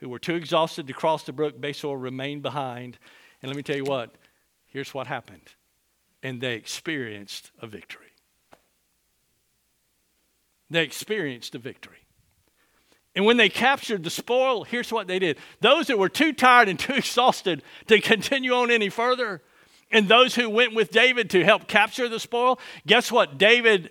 who 0.00 0.08
were 0.08 0.18
too 0.18 0.34
exhausted 0.34 0.86
to 0.86 0.92
cross 0.92 1.22
the 1.24 1.32
brook 1.32 1.60
Besor 1.60 2.00
remained 2.00 2.42
behind. 2.42 2.98
And 3.40 3.48
let 3.48 3.56
me 3.56 3.62
tell 3.62 3.76
you 3.76 3.84
what, 3.84 4.14
here's 4.66 4.92
what 4.92 5.06
happened. 5.06 5.54
And 6.22 6.40
they 6.40 6.54
experienced 6.54 7.50
a 7.60 7.66
victory. 7.66 8.06
They 10.68 10.82
experienced 10.82 11.54
a 11.54 11.58
victory. 11.58 11.98
And 13.14 13.24
when 13.24 13.38
they 13.38 13.48
captured 13.48 14.04
the 14.04 14.10
spoil, 14.10 14.64
here's 14.64 14.92
what 14.92 15.06
they 15.06 15.18
did. 15.18 15.38
Those 15.60 15.86
that 15.86 15.98
were 15.98 16.08
too 16.08 16.32
tired 16.32 16.68
and 16.68 16.78
too 16.78 16.92
exhausted 16.96 17.62
to 17.86 18.00
continue 18.00 18.52
on 18.52 18.70
any 18.70 18.88
further, 18.88 19.42
and 19.90 20.08
those 20.08 20.34
who 20.34 20.50
went 20.50 20.74
with 20.74 20.90
David 20.90 21.30
to 21.30 21.44
help 21.44 21.68
capture 21.68 22.08
the 22.08 22.20
spoil, 22.20 22.58
guess 22.86 23.12
what? 23.12 23.38
David 23.38 23.90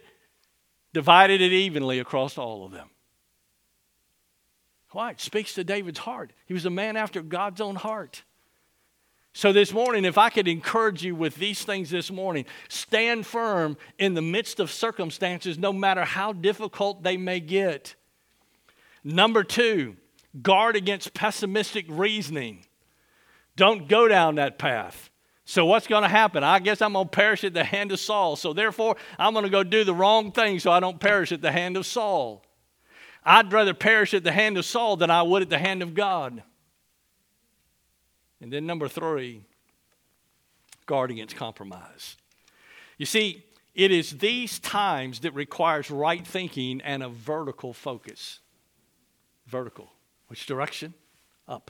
divided 0.93 1.41
it 1.41 1.51
evenly 1.51 1.99
across 1.99 2.37
all 2.37 2.65
of 2.65 2.71
them. 2.71 2.89
Why? 4.91 5.11
It 5.11 5.19
speaks 5.19 5.53
to 5.55 5.63
David's 5.63 5.99
heart. 5.99 6.31
He 6.45 6.53
was 6.53 6.65
a 6.65 6.69
man 6.69 6.95
after 6.95 7.21
God's 7.21 7.59
own 7.59 7.75
heart. 7.75 8.23
So, 9.33 9.51
this 9.51 9.73
morning, 9.73 10.05
if 10.05 10.17
I 10.17 10.29
could 10.29 10.47
encourage 10.47 11.03
you 11.03 11.13
with 11.13 11.35
these 11.35 11.65
things 11.65 11.89
this 11.89 12.09
morning, 12.09 12.45
stand 12.69 13.25
firm 13.25 13.75
in 13.99 14.13
the 14.13 14.21
midst 14.21 14.61
of 14.61 14.71
circumstances, 14.71 15.57
no 15.57 15.73
matter 15.73 16.05
how 16.05 16.31
difficult 16.31 17.03
they 17.03 17.17
may 17.17 17.41
get. 17.41 17.95
Number 19.03 19.43
two, 19.43 19.97
guard 20.41 20.77
against 20.77 21.13
pessimistic 21.13 21.85
reasoning. 21.89 22.65
Don't 23.57 23.89
go 23.89 24.07
down 24.07 24.35
that 24.35 24.57
path. 24.57 25.09
So, 25.47 25.65
what's 25.67 25.85
going 25.85 26.01
to 26.01 26.09
happen? 26.09 26.43
I 26.43 26.57
guess 26.57 26.81
I'm 26.81 26.93
going 26.93 27.05
to 27.05 27.11
perish 27.11 27.43
at 27.43 27.53
the 27.53 27.63
hand 27.63 27.91
of 27.91 27.99
Saul. 27.99 28.35
So, 28.35 28.51
therefore, 28.51 28.95
I'm 29.19 29.33
going 29.33 29.45
to 29.45 29.51
go 29.51 29.63
do 29.63 29.83
the 29.83 29.93
wrong 29.93 30.31
thing 30.31 30.59
so 30.59 30.71
I 30.71 30.79
don't 30.79 30.99
perish 30.99 31.31
at 31.31 31.41
the 31.41 31.51
hand 31.51 31.77
of 31.77 31.85
Saul. 31.85 32.43
I'd 33.23 33.53
rather 33.53 33.75
perish 33.75 34.15
at 34.15 34.23
the 34.23 34.31
hand 34.31 34.57
of 34.57 34.65
Saul 34.65 34.97
than 34.97 35.11
I 35.11 35.21
would 35.21 35.43
at 35.43 35.49
the 35.49 35.59
hand 35.59 35.83
of 35.83 35.93
God. 35.93 36.41
And 38.41 38.51
then, 38.51 38.65
number 38.65 38.87
three, 38.87 39.43
guard 40.87 41.11
against 41.11 41.35
compromise. 41.35 42.17
You 42.97 43.05
see, 43.05 43.43
it 43.75 43.91
is 43.91 44.17
these 44.17 44.57
times 44.57 45.19
that 45.19 45.33
requires 45.33 45.91
right 45.91 46.25
thinking 46.25 46.81
and 46.81 47.03
a 47.03 47.09
vertical 47.09 47.71
focus. 47.71 48.39
Vertical. 49.45 49.91
Which 50.27 50.47
direction? 50.47 50.95
Up 51.47 51.69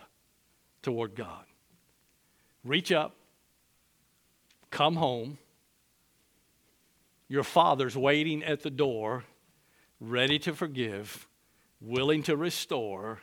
toward 0.81 1.15
God. 1.15 1.43
Reach 2.63 2.93
up. 2.93 3.15
Come 4.71 4.95
home. 4.95 5.37
Your 7.27 7.43
father's 7.43 7.97
waiting 7.97 8.43
at 8.43 8.61
the 8.61 8.69
door, 8.69 9.23
ready 9.99 10.37
to 10.39 10.53
forgive 10.53 11.27
willing 11.85 12.23
to 12.23 12.35
restore. 12.35 13.19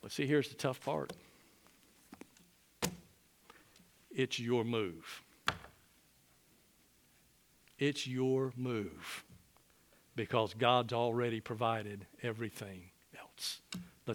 But 0.00 0.12
see, 0.12 0.26
here's 0.26 0.48
the 0.48 0.54
tough 0.54 0.80
part 0.80 1.12
it's 4.10 4.38
your 4.38 4.64
move. 4.64 5.22
It's 7.78 8.06
your 8.06 8.52
move 8.56 9.24
because 10.14 10.54
God's 10.54 10.94
already 10.94 11.40
provided 11.40 12.06
everything 12.22 12.90
else. 13.18 13.60